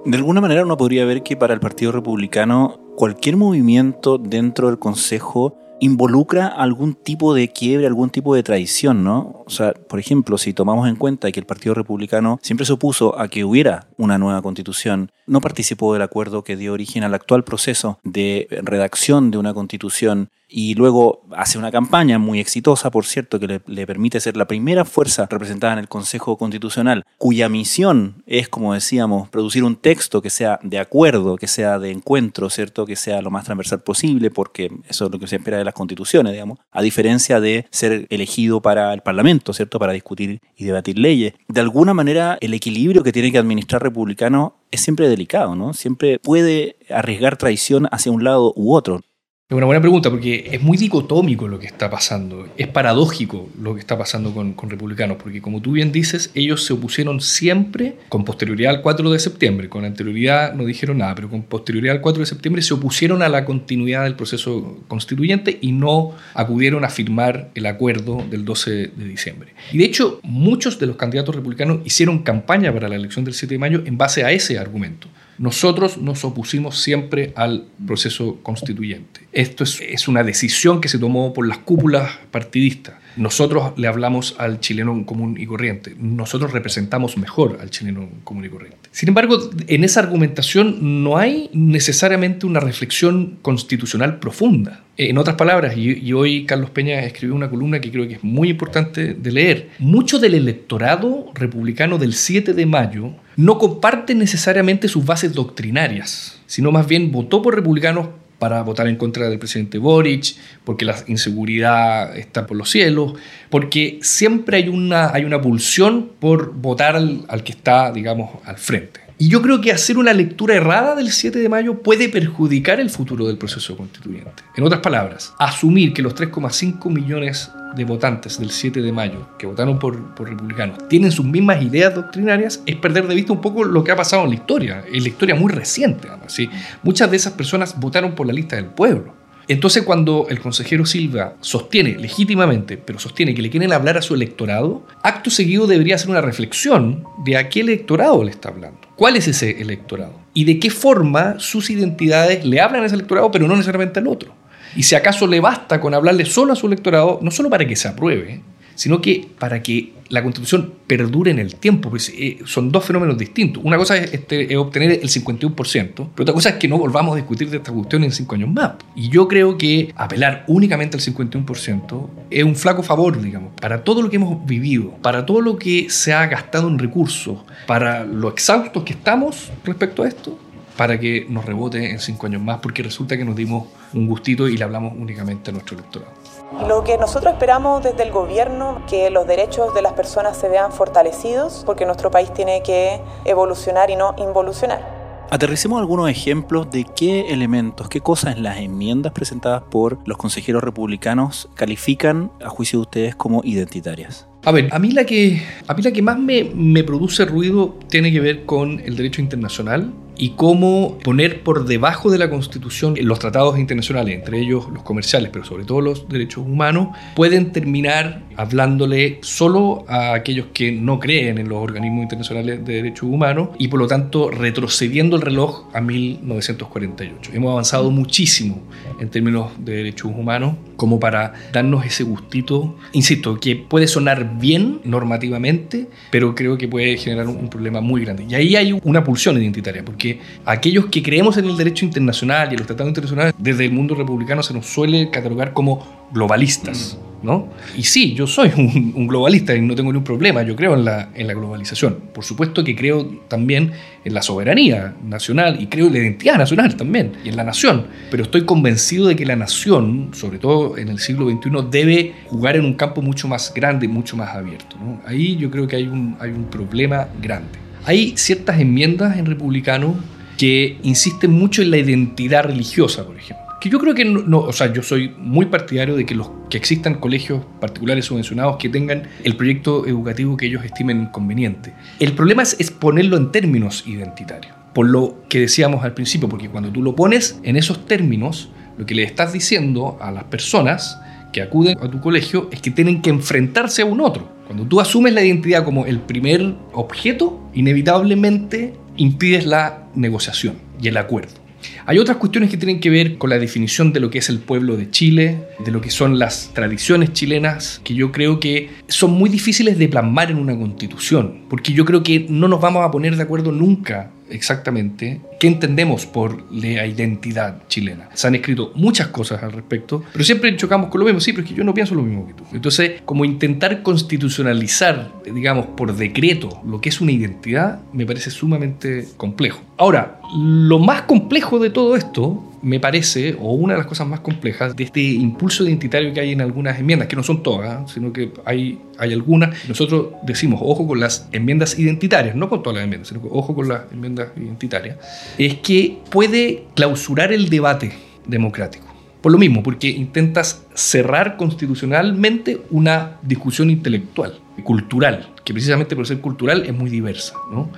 De 0.04 0.16
alguna 0.16 0.40
manera 0.40 0.62
uno 0.62 0.76
podría 0.76 1.04
ver 1.04 1.24
que 1.24 1.36
para 1.36 1.54
el 1.54 1.58
Partido 1.58 1.90
Republicano 1.90 2.78
cualquier 2.94 3.36
movimiento 3.36 4.18
dentro 4.18 4.68
del 4.68 4.78
Consejo 4.78 5.56
involucra 5.80 6.46
algún 6.46 6.94
tipo 6.94 7.34
de 7.34 7.48
quiebre, 7.48 7.86
algún 7.86 8.10
tipo 8.10 8.34
de 8.34 8.42
traición, 8.42 9.04
¿no? 9.04 9.44
O 9.46 9.50
sea, 9.50 9.74
por 9.74 9.98
ejemplo, 9.98 10.38
si 10.38 10.52
tomamos 10.52 10.88
en 10.88 10.96
cuenta 10.96 11.30
que 11.30 11.40
el 11.40 11.46
Partido 11.46 11.74
Republicano 11.74 12.38
siempre 12.42 12.66
se 12.66 12.72
opuso 12.72 13.18
a 13.18 13.28
que 13.28 13.44
hubiera 13.44 13.86
una 13.96 14.18
nueva 14.18 14.42
constitución, 14.42 15.10
no 15.26 15.40
participó 15.40 15.92
del 15.92 16.02
acuerdo 16.02 16.44
que 16.44 16.56
dio 16.56 16.72
origen 16.72 17.04
al 17.04 17.14
actual 17.14 17.44
proceso 17.44 17.98
de 18.04 18.48
redacción 18.62 19.30
de 19.30 19.38
una 19.38 19.54
constitución 19.54 20.30
y 20.56 20.74
luego 20.74 21.20
hace 21.32 21.58
una 21.58 21.70
campaña 21.70 22.18
muy 22.18 22.40
exitosa, 22.40 22.90
por 22.90 23.04
cierto, 23.04 23.38
que 23.38 23.60
le, 23.66 23.86
permite 23.86 24.20
ser 24.20 24.38
la 24.38 24.46
primera 24.46 24.86
fuerza 24.86 25.26
representada 25.28 25.74
en 25.74 25.80
el 25.80 25.88
Consejo 25.88 26.38
Constitucional, 26.38 27.04
cuya 27.18 27.50
misión 27.50 28.22
es, 28.26 28.48
como 28.48 28.72
decíamos, 28.72 29.28
producir 29.28 29.64
un 29.64 29.76
texto 29.76 30.22
que 30.22 30.30
sea 30.30 30.58
de 30.62 30.78
acuerdo, 30.78 31.36
que 31.36 31.46
sea 31.46 31.78
de 31.78 31.90
encuentro, 31.90 32.48
¿cierto? 32.48 32.86
Que 32.86 32.96
sea 32.96 33.20
lo 33.20 33.30
más 33.30 33.44
transversal 33.44 33.82
posible, 33.82 34.30
porque 34.30 34.70
eso 34.88 35.04
es 35.04 35.12
lo 35.12 35.18
que 35.18 35.26
se 35.26 35.36
espera 35.36 35.58
de 35.58 35.64
las 35.64 35.74
constituciones, 35.74 36.32
digamos, 36.32 36.58
a 36.72 36.80
diferencia 36.80 37.38
de 37.38 37.66
ser 37.70 38.06
elegido 38.08 38.62
para 38.62 38.94
el 38.94 39.02
Parlamento, 39.02 39.52
¿cierto? 39.52 39.78
Para 39.78 39.92
discutir 39.92 40.40
y 40.56 40.64
debatir 40.64 40.98
leyes. 40.98 41.34
De 41.48 41.60
alguna 41.60 41.92
manera, 41.92 42.38
el 42.40 42.54
equilibrio 42.54 43.02
que 43.02 43.12
tiene 43.12 43.30
que 43.30 43.36
administrar 43.36 43.82
republicano 43.82 44.54
es 44.70 44.80
siempre 44.80 45.06
delicado, 45.10 45.54
¿no? 45.54 45.74
Siempre 45.74 46.18
puede 46.18 46.76
arriesgar 46.88 47.36
traición 47.36 47.88
hacia 47.92 48.10
un 48.10 48.24
lado 48.24 48.54
u 48.56 48.74
otro. 48.74 49.02
Es 49.48 49.56
una 49.56 49.66
buena 49.66 49.80
pregunta 49.80 50.10
porque 50.10 50.48
es 50.50 50.60
muy 50.60 50.76
dicotómico 50.76 51.46
lo 51.46 51.60
que 51.60 51.68
está 51.68 51.88
pasando. 51.88 52.48
Es 52.56 52.66
paradójico 52.66 53.48
lo 53.62 53.74
que 53.74 53.80
está 53.80 53.96
pasando 53.96 54.34
con, 54.34 54.56
republicanos, 54.68 55.18
porque 55.22 55.40
como 55.40 55.62
tú 55.62 55.70
bien 55.70 55.92
dices, 55.92 56.32
ellos 56.34 56.64
se 56.64 56.72
opusieron 56.72 57.20
siempre 57.20 57.94
con 58.08 58.24
posterioridad 58.24 58.74
al 58.74 58.82
4 58.82 59.08
de 59.08 59.20
septiembre. 59.20 59.68
Con 59.68 59.84
anterioridad 59.84 60.52
no 60.52 60.64
dijeron 60.64 60.98
nada, 60.98 61.14
pero 61.14 61.30
con 61.30 61.44
posterioridad 61.44 61.94
al 61.94 62.02
4 62.02 62.22
de 62.22 62.26
septiembre 62.26 62.60
se 62.60 62.74
opusieron 62.74 63.22
a 63.22 63.28
la 63.28 63.44
continuidad 63.44 64.02
del 64.02 64.16
proceso 64.16 64.80
constituyente 64.88 65.56
y 65.60 65.70
no 65.70 66.16
acudieron 66.34 66.84
a 66.84 66.88
firmar 66.88 67.50
el 67.54 67.66
acuerdo 67.66 68.24
del 68.28 68.44
12 68.44 68.70
de 68.96 69.04
diciembre. 69.04 69.54
Y 69.70 69.78
de 69.78 69.84
hecho, 69.84 70.18
muchos 70.24 70.80
de 70.80 70.88
los 70.88 70.96
candidatos 70.96 71.36
republicanos 71.36 71.82
hicieron 71.84 72.24
campaña 72.24 72.72
para 72.72 72.88
la 72.88 72.96
elección 72.96 73.24
del 73.24 73.34
7 73.34 73.54
de 73.54 73.58
mayo 73.60 73.82
en 73.86 73.96
base 73.96 74.24
a 74.24 74.32
ese 74.32 74.58
argumento. 74.58 75.06
Nosotros 75.38 75.98
nos 75.98 76.24
opusimos 76.24 76.78
siempre 76.80 77.32
al 77.36 77.66
proceso 77.86 78.38
constituyente. 78.42 79.20
Esto 79.32 79.64
es, 79.64 80.08
una 80.08 80.22
decisión 80.22 80.80
que 80.80 80.88
se 80.88 80.98
tomó 80.98 81.34
por 81.34 81.46
las 81.46 81.58
cúpulas 81.58 82.10
partidistas. 82.30 82.94
Nosotros 83.16 83.72
le 83.76 83.86
hablamos 83.86 84.34
al 84.38 84.60
chileno 84.60 85.04
común 85.06 85.36
y 85.38 85.46
corriente. 85.46 85.94
Nosotros 85.98 86.52
representamos 86.52 87.16
mejor 87.16 87.58
al 87.60 87.70
chileno 87.70 88.08
común 88.24 88.44
y 88.44 88.48
corriente. 88.48 88.78
Sin 88.92 89.08
embargo, 89.08 89.50
en 89.66 89.84
esa 89.84 90.00
argumentación 90.00 91.02
no 91.04 91.16
hay 91.16 91.50
necesariamente 91.52 92.46
una 92.46 92.60
reflexión 92.60 93.38
constitucional 93.42 94.18
profunda. 94.18 94.84
En 94.96 95.18
otras 95.18 95.36
palabras, 95.36 95.76
y, 95.76 96.12
hoy 96.14 96.46
Carlos 96.46 96.70
Peña 96.70 97.00
escribió 97.00 97.34
una 97.34 97.50
columna 97.50 97.80
que 97.80 97.90
creo 97.90 98.08
que 98.08 98.14
es 98.14 98.24
muy 98.24 98.48
importante 98.48 99.12
de 99.12 99.32
leer, 99.32 99.70
mucho 99.78 100.18
del 100.18 100.34
electorado 100.34 101.30
republicano 101.34 101.98
del 101.98 102.14
7 102.14 102.54
de 102.54 102.66
mayo 102.66 103.12
no 103.36 103.58
comparte 103.58 104.14
necesariamente 104.14 104.88
sus 104.88 105.04
bases 105.04 105.32
doctrinarias, 105.34 106.40
sino 106.46 106.72
más 106.72 106.86
bien 106.86 107.12
votó 107.12 107.42
por 107.42 107.54
republicanos 107.54 108.08
para 108.38 108.62
votar 108.62 108.86
en 108.86 108.96
contra 108.96 109.28
del 109.28 109.38
presidente 109.38 109.78
Boric, 109.78 110.36
porque 110.64 110.84
la 110.84 110.96
inseguridad 111.06 112.16
está 112.16 112.46
por 112.46 112.56
los 112.56 112.70
cielos, 112.70 113.14
porque 113.50 113.98
siempre 114.02 114.58
hay 114.58 114.68
una, 114.68 115.12
hay 115.12 115.24
una 115.24 115.40
pulsión 115.40 116.10
por 116.18 116.52
votar 116.52 116.96
al 116.96 117.42
que 117.44 117.52
está, 117.52 117.92
digamos, 117.92 118.30
al 118.44 118.58
frente. 118.58 119.05
Y 119.18 119.28
yo 119.28 119.40
creo 119.40 119.62
que 119.62 119.72
hacer 119.72 119.96
una 119.96 120.12
lectura 120.12 120.54
errada 120.54 120.94
del 120.94 121.10
7 121.10 121.38
de 121.38 121.48
mayo 121.48 121.82
puede 121.82 122.10
perjudicar 122.10 122.80
el 122.80 122.90
futuro 122.90 123.26
del 123.26 123.38
proceso 123.38 123.74
constituyente. 123.74 124.42
En 124.54 124.62
otras 124.62 124.82
palabras, 124.82 125.32
asumir 125.38 125.94
que 125.94 126.02
los 126.02 126.14
3,5 126.14 126.90
millones 126.90 127.50
de 127.74 127.84
votantes 127.84 128.38
del 128.38 128.50
7 128.50 128.82
de 128.82 128.92
mayo 128.92 129.26
que 129.38 129.46
votaron 129.46 129.78
por, 129.78 130.14
republicanos 130.18 130.86
tienen 130.88 131.12
sus 131.12 131.24
mismas 131.24 131.62
ideas 131.62 131.94
doctrinarias 131.94 132.62
es 132.66 132.76
perder 132.76 133.06
de 133.06 133.14
vista 133.14 133.32
un 133.32 133.40
poco 133.40 133.64
lo 133.64 133.82
que 133.82 133.92
ha 133.92 133.96
pasado 133.96 134.24
en 134.24 134.30
la 134.30 134.34
historia, 134.34 134.84
en 134.86 135.02
la 135.02 135.08
historia 135.08 135.34
muy 135.34 135.50
reciente. 135.50 136.08
¿sí? 136.26 136.50
Muchas 136.82 137.10
de 137.10 137.16
esas 137.16 137.32
personas 137.32 137.78
votaron 137.80 138.14
por 138.14 138.26
la 138.26 138.34
lista 138.34 138.56
del 138.56 138.66
pueblo. 138.66 139.14
Entonces 139.48 139.84
cuando 139.84 140.26
el 140.28 140.40
consejero 140.40 140.84
Silva 140.84 141.36
sostiene 141.40 141.96
legítimamente, 141.96 142.76
pero 142.76 142.98
sostiene 142.98 143.34
que 143.34 143.42
le 143.42 143.48
quieren 143.48 143.72
hablar 143.72 143.96
a 143.96 144.02
su 144.02 144.14
electorado, 144.14 144.86
acto 145.02 145.30
seguido 145.30 145.66
debería 145.66 145.94
hacer 145.94 146.10
una 146.10 146.20
reflexión 146.20 147.04
de 147.24 147.38
a 147.38 147.48
qué 147.48 147.60
electorado 147.60 148.24
le 148.24 148.30
está 148.30 148.48
hablando. 148.48 148.85
¿Cuál 148.96 149.16
es 149.16 149.28
ese 149.28 149.60
electorado? 149.60 150.18
Y 150.32 150.44
de 150.44 150.58
qué 150.58 150.70
forma 150.70 151.38
sus 151.38 151.68
identidades 151.68 152.46
le 152.46 152.60
hablan 152.62 152.82
a 152.82 152.86
ese 152.86 152.94
electorado, 152.94 153.30
pero 153.30 153.46
no 153.46 153.54
necesariamente 153.54 154.00
al 154.00 154.08
otro. 154.08 154.34
Y 154.74 154.84
si 154.84 154.94
acaso 154.94 155.26
le 155.26 155.40
basta 155.40 155.80
con 155.80 155.92
hablarle 155.92 156.24
solo 156.24 156.54
a 156.54 156.56
su 156.56 156.66
electorado, 156.66 157.18
no 157.22 157.30
solo 157.30 157.50
para 157.50 157.66
que 157.66 157.76
se 157.76 157.88
apruebe, 157.88 158.40
sino 158.76 159.00
que 159.00 159.26
para 159.38 159.62
que 159.62 159.92
la 160.08 160.22
constitución 160.22 160.72
perdure 160.86 161.32
en 161.32 161.38
el 161.38 161.56
tiempo, 161.56 161.90
pues, 161.90 162.12
eh, 162.16 162.38
son 162.44 162.70
dos 162.70 162.84
fenómenos 162.84 163.18
distintos. 163.18 163.62
Una 163.64 163.76
cosa 163.76 163.96
es, 163.96 164.12
este, 164.12 164.56
obtener 164.56 165.00
el 165.02 165.08
51%, 165.08 166.10
pero 166.14 166.22
otra 166.22 166.34
cosa 166.34 166.50
es 166.50 166.56
que 166.56 166.68
no 166.68 166.78
volvamos 166.78 167.14
a 167.14 167.16
discutir 167.16 167.50
de 167.50 167.56
esta 167.56 167.72
cuestión 167.72 168.04
en 168.04 168.12
cinco 168.12 168.36
años 168.36 168.50
más. 168.50 168.72
Y 168.94 169.08
yo 169.08 169.26
creo 169.26 169.58
que 169.58 169.92
apelar 169.96 170.44
únicamente 170.46 170.96
al 170.96 171.02
51% 171.02 172.08
es 172.30 172.44
un 172.44 172.54
flaco 172.54 172.82
favor, 172.82 173.20
digamos, 173.20 173.52
para 173.60 173.82
todo 173.82 174.02
lo 174.02 174.10
que 174.10 174.16
hemos 174.16 174.46
vivido, 174.46 174.92
para 175.02 175.26
todo 175.26 175.40
lo 175.40 175.56
que 175.56 175.90
se 175.90 176.12
ha 176.12 176.26
gastado 176.26 176.68
en 176.68 176.78
recursos, 176.78 177.38
para 177.66 178.04
lo 178.04 178.28
exhaustos 178.28 178.84
que 178.84 178.92
estamos 178.92 179.50
respecto 179.64 180.04
a 180.04 180.08
esto, 180.08 180.38
para 180.76 181.00
que 181.00 181.26
nos 181.28 181.44
rebote 181.44 181.90
en 181.90 181.98
cinco 181.98 182.26
años 182.26 182.42
más, 182.42 182.60
porque 182.60 182.82
resulta 182.82 183.16
que 183.16 183.24
nos 183.24 183.34
dimos 183.34 183.68
un 183.92 184.06
gustito 184.06 184.46
y 184.46 184.56
le 184.56 184.64
hablamos 184.64 184.92
únicamente 184.96 185.50
a 185.50 185.52
nuestro 185.52 185.78
electorado. 185.78 186.25
Lo 186.52 186.84
que 186.84 186.96
nosotros 186.96 187.32
esperamos 187.32 187.82
desde 187.82 188.04
el 188.04 188.12
gobierno, 188.12 188.82
que 188.88 189.10
los 189.10 189.26
derechos 189.26 189.74
de 189.74 189.82
las 189.82 189.94
personas 189.94 190.36
se 190.36 190.48
vean 190.48 190.72
fortalecidos, 190.72 191.64
porque 191.66 191.84
nuestro 191.84 192.10
país 192.10 192.32
tiene 192.32 192.62
que 192.62 193.00
evolucionar 193.24 193.90
y 193.90 193.96
no 193.96 194.14
involucionar. 194.16 194.96
Aterricemos 195.28 195.80
algunos 195.80 196.08
ejemplos 196.08 196.70
de 196.70 196.84
qué 196.84 197.32
elementos, 197.32 197.88
qué 197.88 198.00
cosas 198.00 198.36
en 198.36 198.44
las 198.44 198.58
enmiendas 198.58 199.12
presentadas 199.12 199.62
por 199.70 199.98
los 200.06 200.16
consejeros 200.16 200.62
republicanos 200.62 201.48
califican, 201.54 202.30
a 202.42 202.48
juicio 202.48 202.78
de 202.78 202.82
ustedes, 202.82 203.16
como 203.16 203.42
identitarias. 203.42 204.28
A 204.44 204.52
ver, 204.52 204.68
a 204.70 204.78
mí 204.78 204.92
la 204.92 205.04
que, 205.04 205.42
a 205.66 205.74
mí 205.74 205.82
la 205.82 205.90
que 205.90 206.02
más 206.02 206.16
me, 206.16 206.44
me 206.54 206.84
produce 206.84 207.24
ruido 207.24 207.74
tiene 207.88 208.12
que 208.12 208.20
ver 208.20 208.46
con 208.46 208.78
el 208.78 208.96
derecho 208.96 209.20
internacional 209.20 209.92
y 210.18 210.30
cómo 210.30 210.98
poner 211.02 211.42
por 211.42 211.64
debajo 211.64 212.10
de 212.10 212.18
la 212.18 212.30
Constitución 212.30 212.94
los 213.00 213.18
tratados 213.18 213.58
internacionales, 213.58 214.14
entre 214.14 214.40
ellos 214.40 214.66
los 214.72 214.82
comerciales, 214.82 215.30
pero 215.32 215.44
sobre 215.44 215.64
todo 215.64 215.80
los 215.80 216.08
derechos 216.08 216.44
humanos, 216.44 216.88
pueden 217.14 217.52
terminar 217.52 218.22
hablándole 218.36 219.18
solo 219.22 219.84
a 219.88 220.14
aquellos 220.14 220.46
que 220.52 220.72
no 220.72 220.98
creen 220.98 221.38
en 221.38 221.48
los 221.48 221.58
organismos 221.58 222.02
internacionales 222.02 222.64
de 222.64 222.74
derechos 222.74 223.04
humanos 223.04 223.50
y 223.58 223.68
por 223.68 223.80
lo 223.80 223.86
tanto 223.86 224.30
retrocediendo 224.30 225.16
el 225.16 225.22
reloj 225.22 225.66
a 225.74 225.80
1948. 225.80 227.30
Hemos 227.34 227.52
avanzado 227.52 227.90
muchísimo 227.90 228.62
en 229.00 229.08
términos 229.08 229.52
de 229.58 229.76
derechos 229.76 230.12
humanos 230.14 230.54
como 230.76 231.00
para 231.00 231.32
darnos 231.52 231.84
ese 231.84 232.04
gustito, 232.04 232.76
insisto, 232.92 233.40
que 233.40 233.56
puede 233.56 233.86
sonar 233.86 234.38
bien 234.38 234.80
normativamente, 234.84 235.88
pero 236.10 236.34
creo 236.34 236.58
que 236.58 236.68
puede 236.68 236.96
generar 236.96 237.26
un, 237.26 237.46
problema 237.46 237.80
muy 237.80 238.04
grande. 238.04 238.26
Y 238.28 238.34
ahí 238.34 238.56
hay 238.56 238.78
una 238.82 239.04
pulsión 239.04 239.40
identitaria, 239.40 239.84
porque 239.84 240.20
aquellos 240.44 240.86
que 240.86 241.02
creemos 241.02 241.36
en 241.36 241.46
el 241.46 241.56
derecho 241.56 241.84
internacional 241.84 242.48
y 242.50 242.54
en 242.54 242.58
los 242.58 242.66
tratados 242.66 242.90
internacionales, 242.90 243.34
desde 243.38 243.64
el 243.64 243.72
mundo 243.72 243.94
republicano 243.94 244.42
se 244.42 244.52
nos 244.52 244.66
suele 244.66 245.10
catalogar 245.10 245.52
como 245.52 246.08
globalistas. 246.12 246.98
¿No? 247.22 247.48
Y 247.76 247.82
sí, 247.82 248.14
yo 248.14 248.26
soy 248.26 248.52
un, 248.56 249.06
globalista 249.06 249.54
y 249.54 249.60
no 249.60 249.74
tengo 249.74 249.90
ningún 249.90 250.04
problema, 250.04 250.42
yo 250.42 250.54
creo 250.54 250.74
en 250.74 250.84
la, 250.84 251.10
en 251.14 251.26
la 251.26 251.34
globalización. 251.34 251.96
Por 252.12 252.24
supuesto 252.24 252.62
que 252.62 252.76
creo 252.76 253.04
también 253.26 253.72
en 254.04 254.14
la 254.14 254.22
soberanía 254.22 254.94
nacional 255.04 255.60
y 255.60 255.66
creo 255.66 255.86
en 255.86 255.94
la 255.94 255.98
identidad 256.00 256.36
nacional 256.36 256.76
también 256.76 257.12
y 257.24 257.30
en 257.30 257.36
la 257.36 257.44
nación. 257.44 257.86
Pero 258.10 258.22
estoy 258.22 258.44
convencido 258.44 259.06
de 259.06 259.16
que 259.16 259.24
la 259.24 259.36
nación, 259.36 260.10
sobre 260.12 260.38
todo 260.38 260.76
en 260.76 260.88
el 260.88 260.98
siglo 260.98 261.28
XXI, 261.28 261.50
debe 261.70 262.14
jugar 262.26 262.56
en 262.56 262.64
un 262.64 262.74
campo 262.74 263.02
mucho 263.02 263.28
más 263.28 263.52
grande, 263.54 263.88
mucho 263.88 264.16
más 264.16 264.34
abierto. 264.34 264.76
Ahí 265.06 265.36
yo 265.36 265.50
creo 265.50 265.66
que 265.66 265.76
hay 265.76 265.86
un, 265.86 266.16
hay 266.20 266.30
un 266.30 266.44
problema 266.44 267.08
grande. 267.20 267.58
Hay 267.84 268.14
ciertas 268.16 268.60
enmiendas 268.60 269.16
en 269.16 269.26
republicano 269.26 269.96
que 270.36 270.78
insisten 270.82 271.32
mucho 271.32 271.62
en 271.62 271.70
la 271.70 271.78
identidad 271.78 272.44
religiosa, 272.44 273.04
por 273.04 273.16
ejemplo 273.16 273.45
que 273.60 273.68
yo 273.70 273.78
creo 273.78 273.94
que 273.94 274.04
no, 274.04 274.40
o 274.40 274.52
sea, 274.52 274.72
yo 274.72 274.82
soy 274.82 275.14
muy 275.18 275.46
partidario 275.46 275.96
de 275.96 276.04
que 276.04 276.14
los 276.14 276.30
que 276.50 276.58
existan 276.58 276.94
colegios 276.94 277.44
particulares 277.60 278.04
subvencionados 278.04 278.56
que 278.56 278.68
tengan 278.68 279.04
el 279.24 279.36
proyecto 279.36 279.86
educativo 279.86 280.36
que 280.36 280.46
ellos 280.46 280.64
estimen 280.64 281.06
conveniente. 281.06 281.72
El 281.98 282.12
problema 282.12 282.42
es, 282.42 282.56
es 282.58 282.70
ponerlo 282.70 283.16
en 283.16 283.32
términos 283.32 283.84
identitarios, 283.86 284.54
por 284.74 284.86
lo 284.86 285.22
que 285.28 285.40
decíamos 285.40 285.84
al 285.84 285.94
principio, 285.94 286.28
porque 286.28 286.48
cuando 286.48 286.70
tú 286.70 286.82
lo 286.82 286.94
pones 286.94 287.40
en 287.42 287.56
esos 287.56 287.86
términos, 287.86 288.50
lo 288.76 288.84
que 288.84 288.94
le 288.94 289.04
estás 289.04 289.32
diciendo 289.32 289.96
a 290.00 290.10
las 290.12 290.24
personas 290.24 291.00
que 291.32 291.42
acuden 291.42 291.78
a 291.80 291.90
tu 291.90 292.00
colegio 292.00 292.48
es 292.52 292.60
que 292.60 292.70
tienen 292.70 293.02
que 293.02 293.10
enfrentarse 293.10 293.82
a 293.82 293.86
un 293.86 294.00
otro. 294.00 294.36
Cuando 294.46 294.64
tú 294.64 294.80
asumes 294.80 295.12
la 295.12 295.24
identidad 295.24 295.64
como 295.64 295.86
el 295.86 296.00
primer 296.00 296.54
objeto, 296.72 297.50
inevitablemente 297.52 298.74
impides 298.96 299.46
la 299.46 299.86
negociación 299.94 300.56
y 300.80 300.88
el 300.88 300.96
acuerdo. 300.96 301.45
Hay 301.86 301.98
otras 301.98 302.16
cuestiones 302.18 302.50
que 302.50 302.56
tienen 302.56 302.80
que 302.80 302.90
ver 302.90 303.18
con 303.18 303.30
la 303.30 303.38
definición 303.38 303.92
de 303.92 304.00
lo 304.00 304.10
que 304.10 304.18
es 304.18 304.28
el 304.28 304.38
pueblo 304.38 304.76
de 304.76 304.90
Chile, 304.90 305.38
de 305.64 305.70
lo 305.70 305.80
que 305.80 305.90
son 305.90 306.18
las 306.18 306.52
tradiciones 306.52 307.12
chilenas, 307.12 307.80
que 307.84 307.94
yo 307.94 308.12
creo 308.12 308.40
que 308.40 308.70
son 308.88 309.12
muy 309.12 309.30
difíciles 309.30 309.78
de 309.78 309.88
plasmar 309.88 310.30
en 310.30 310.38
una 310.38 310.56
constitución, 310.56 311.42
porque 311.48 311.72
yo 311.72 311.84
creo 311.84 312.02
que 312.02 312.26
no 312.28 312.48
nos 312.48 312.60
vamos 312.60 312.84
a 312.84 312.90
poner 312.90 313.16
de 313.16 313.22
acuerdo 313.22 313.52
nunca 313.52 314.10
exactamente 314.30 315.20
qué 315.38 315.46
entendemos 315.46 316.06
por 316.06 316.50
la 316.52 316.86
identidad 316.86 317.62
chilena. 317.68 318.08
Se 318.14 318.26
han 318.26 318.34
escrito 318.34 318.72
muchas 318.74 319.08
cosas 319.08 319.42
al 319.42 319.52
respecto, 319.52 320.02
pero 320.12 320.24
siempre 320.24 320.54
chocamos 320.56 320.90
con 320.90 321.00
lo 321.00 321.06
mismo. 321.06 321.20
Sí, 321.20 321.32
pero 321.32 321.44
es 321.44 321.50
que 321.50 321.56
yo 321.56 321.64
no 321.64 321.74
pienso 321.74 321.94
lo 321.94 322.02
mismo 322.02 322.26
que 322.26 322.34
tú. 322.34 322.44
Entonces, 322.52 323.02
como 323.04 323.24
intentar 323.24 323.82
constitucionalizar, 323.82 325.12
digamos, 325.24 325.66
por 325.66 325.94
decreto 325.94 326.60
lo 326.66 326.80
que 326.80 326.88
es 326.88 327.00
una 327.00 327.12
identidad, 327.12 327.80
me 327.92 328.06
parece 328.06 328.30
sumamente 328.30 329.08
complejo. 329.16 329.60
Ahora, 329.76 330.20
lo 330.36 330.78
más 330.78 331.02
complejo 331.02 331.58
de 331.58 331.70
todo 331.70 331.96
esto 331.96 332.55
me 332.62 332.80
parece, 332.80 333.36
o 333.38 333.52
una 333.52 333.74
de 333.74 333.78
las 333.78 333.86
cosas 333.86 334.06
más 334.06 334.20
complejas 334.20 334.74
de 334.74 334.84
este 334.84 335.00
impulso 335.00 335.64
identitario 335.64 336.12
que 336.12 336.20
hay 336.20 336.32
en 336.32 336.40
algunas 336.40 336.78
enmiendas, 336.78 337.08
que 337.08 337.16
no 337.16 337.22
son 337.22 337.42
todas, 337.42 337.80
¿eh? 337.80 337.92
sino 337.92 338.12
que 338.12 338.32
hay, 338.44 338.80
hay 338.98 339.12
algunas, 339.12 339.68
nosotros 339.68 340.08
decimos, 340.22 340.60
ojo 340.62 340.86
con 340.86 341.00
las 341.00 341.28
enmiendas 341.32 341.78
identitarias, 341.78 342.34
no 342.34 342.48
con 342.48 342.62
todas 342.62 342.76
las 342.76 342.84
enmiendas, 342.84 343.08
sino 343.08 343.22
que 343.22 343.28
ojo 343.30 343.54
con 343.54 343.68
las 343.68 343.82
enmiendas 343.92 344.28
identitarias, 344.36 344.96
es 345.38 345.56
que 345.56 345.98
puede 346.10 346.64
clausurar 346.74 347.32
el 347.32 347.48
debate 347.48 347.92
democrático. 348.26 348.86
Por 349.20 349.32
lo 349.32 349.38
mismo, 349.38 349.62
porque 349.62 349.88
intentas 349.88 350.64
cerrar 350.74 351.36
constitucionalmente 351.36 352.60
una 352.70 353.18
discusión 353.22 353.70
intelectual, 353.70 354.38
cultural, 354.62 355.32
que 355.44 355.52
precisamente 355.52 355.96
por 355.96 356.06
ser 356.06 356.20
cultural 356.20 356.64
es 356.64 356.72
muy 356.72 356.90
diversa. 356.90 357.34
¿no? 357.50 357.70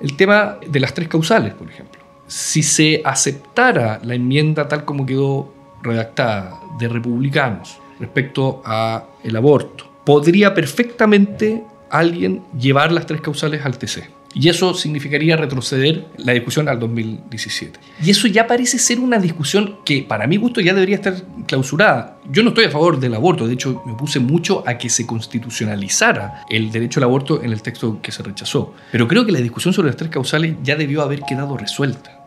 El 0.00 0.16
tema 0.16 0.58
de 0.68 0.80
las 0.80 0.94
tres 0.94 1.08
causales, 1.08 1.54
por 1.54 1.68
ejemplo 1.68 2.01
si 2.32 2.62
se 2.62 3.02
aceptara 3.04 4.00
la 4.02 4.14
enmienda 4.14 4.66
tal 4.66 4.86
como 4.86 5.04
quedó 5.04 5.52
redactada 5.82 6.58
de 6.78 6.88
republicanos 6.88 7.78
respecto 8.00 8.62
a 8.64 9.04
el 9.22 9.36
aborto, 9.36 9.84
podría 10.06 10.54
perfectamente 10.54 11.62
alguien 11.90 12.42
llevar 12.58 12.90
las 12.90 13.04
tres 13.04 13.20
causales 13.20 13.66
al 13.66 13.76
TC. 13.76 14.08
Y 14.34 14.48
eso 14.48 14.72
significaría 14.72 15.36
retroceder 15.36 16.06
la 16.16 16.32
discusión 16.32 16.70
al 16.70 16.80
2017. 16.80 17.78
Y 18.02 18.10
eso 18.10 18.26
ya 18.28 18.46
parece 18.46 18.78
ser 18.78 18.98
una 18.98 19.18
discusión 19.18 19.80
que 19.84 20.02
para 20.02 20.26
mi 20.26 20.38
gusto 20.38 20.62
ya 20.62 20.72
debería 20.72 20.96
estar 20.96 21.14
clausurada. 21.46 22.16
Yo 22.30 22.42
no 22.42 22.48
estoy 22.48 22.64
a 22.64 22.70
favor 22.70 22.98
del 22.98 23.14
aborto, 23.14 23.46
de 23.46 23.52
hecho 23.52 23.82
me 23.84 23.92
opuse 23.92 24.20
mucho 24.20 24.64
a 24.66 24.78
que 24.78 24.88
se 24.88 25.06
constitucionalizara 25.06 26.44
el 26.48 26.72
derecho 26.72 26.98
al 26.98 27.04
aborto 27.04 27.42
en 27.42 27.52
el 27.52 27.60
texto 27.60 28.00
que 28.00 28.10
se 28.10 28.22
rechazó. 28.22 28.72
Pero 28.90 29.06
creo 29.06 29.26
que 29.26 29.32
la 29.32 29.40
discusión 29.40 29.74
sobre 29.74 29.88
las 29.88 29.96
tres 29.98 30.10
causales 30.10 30.56
ya 30.62 30.76
debió 30.76 31.02
haber 31.02 31.20
quedado 31.28 31.58
resuelta. 31.58 32.21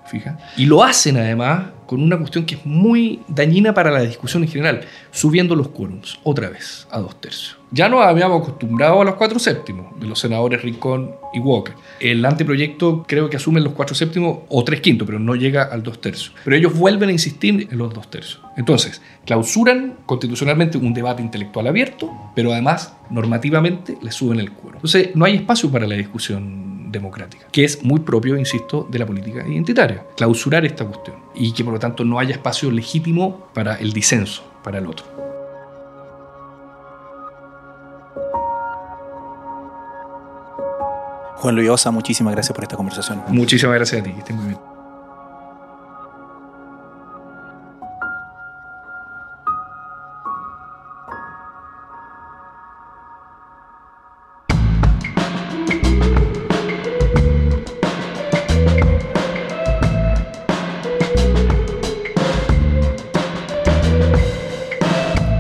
Y 0.57 0.65
lo 0.65 0.83
hacen 0.83 1.17
además 1.17 1.65
con 1.85 2.01
una 2.01 2.17
cuestión 2.17 2.45
que 2.45 2.55
es 2.55 2.65
muy 2.65 3.21
dañina 3.27 3.73
para 3.73 3.91
la 3.91 4.01
discusión 4.01 4.43
en 4.43 4.49
general, 4.49 4.81
subiendo 5.11 5.55
los 5.55 5.69
quórums 5.69 6.19
otra 6.23 6.49
vez 6.49 6.87
a 6.89 6.99
dos 6.99 7.19
tercios. 7.21 7.57
Ya 7.71 7.89
nos 7.89 8.05
habíamos 8.05 8.41
acostumbrado 8.41 9.01
a 9.01 9.05
los 9.05 9.15
cuatro 9.15 9.37
séptimos 9.37 9.99
de 9.99 10.07
los 10.07 10.19
senadores 10.19 10.61
Rincón 10.61 11.11
y 11.33 11.39
Walker. 11.39 11.75
El 11.99 12.23
anteproyecto 12.25 13.03
creo 13.07 13.29
que 13.29 13.37
asume 13.37 13.59
los 13.59 13.73
cuatro 13.73 13.95
séptimos 13.95 14.39
o 14.49 14.63
tres 14.63 14.81
quintos, 14.81 15.05
pero 15.05 15.19
no 15.19 15.35
llega 15.35 15.63
al 15.63 15.83
dos 15.83 15.99
tercios. 15.99 16.33
Pero 16.43 16.55
ellos 16.55 16.77
vuelven 16.77 17.09
a 17.09 17.11
insistir 17.11 17.67
en 17.69 17.77
los 17.77 17.93
dos 17.93 18.09
tercios. 18.09 18.41
Entonces, 18.55 19.01
clausuran 19.25 19.97
constitucionalmente 20.05 20.77
un 20.77 20.93
debate 20.93 21.21
intelectual 21.21 21.67
abierto, 21.67 22.11
pero 22.35 22.53
además 22.53 22.95
normativamente 23.09 23.97
le 24.01 24.11
suben 24.11 24.39
el 24.39 24.51
cuero. 24.51 24.77
Entonces, 24.77 25.09
no 25.15 25.25
hay 25.25 25.35
espacio 25.35 25.69
para 25.69 25.85
la 25.85 25.95
discusión 25.95 26.74
democrática, 26.85 27.47
que 27.51 27.63
es 27.63 27.83
muy 27.83 27.99
propio, 27.99 28.37
insisto, 28.37 28.87
de 28.89 28.99
la 28.99 29.05
política 29.05 29.45
identitaria. 29.47 30.05
Clausurar 30.15 30.65
esta 30.65 30.85
cuestión 30.85 31.17
y 31.33 31.53
que 31.53 31.63
por 31.63 31.73
lo 31.73 31.79
tanto 31.79 32.03
no 32.03 32.19
haya 32.19 32.31
espacio 32.31 32.71
legítimo 32.71 33.47
para 33.53 33.75
el 33.75 33.93
disenso, 33.93 34.43
para 34.63 34.79
el 34.79 34.87
otro. 34.87 35.05
Juan 41.37 41.55
Luis 41.55 41.69
Osa, 41.69 41.91
muchísimas 41.91 42.33
gracias 42.33 42.55
por 42.55 42.63
esta 42.63 42.75
conversación. 42.75 43.21
Muchísimas 43.27 43.75
gracias 43.75 44.01
a 44.01 44.03
ti, 44.03 44.11
que 44.11 44.19
estés 44.19 44.35
muy 44.35 44.47
bien. 44.47 44.74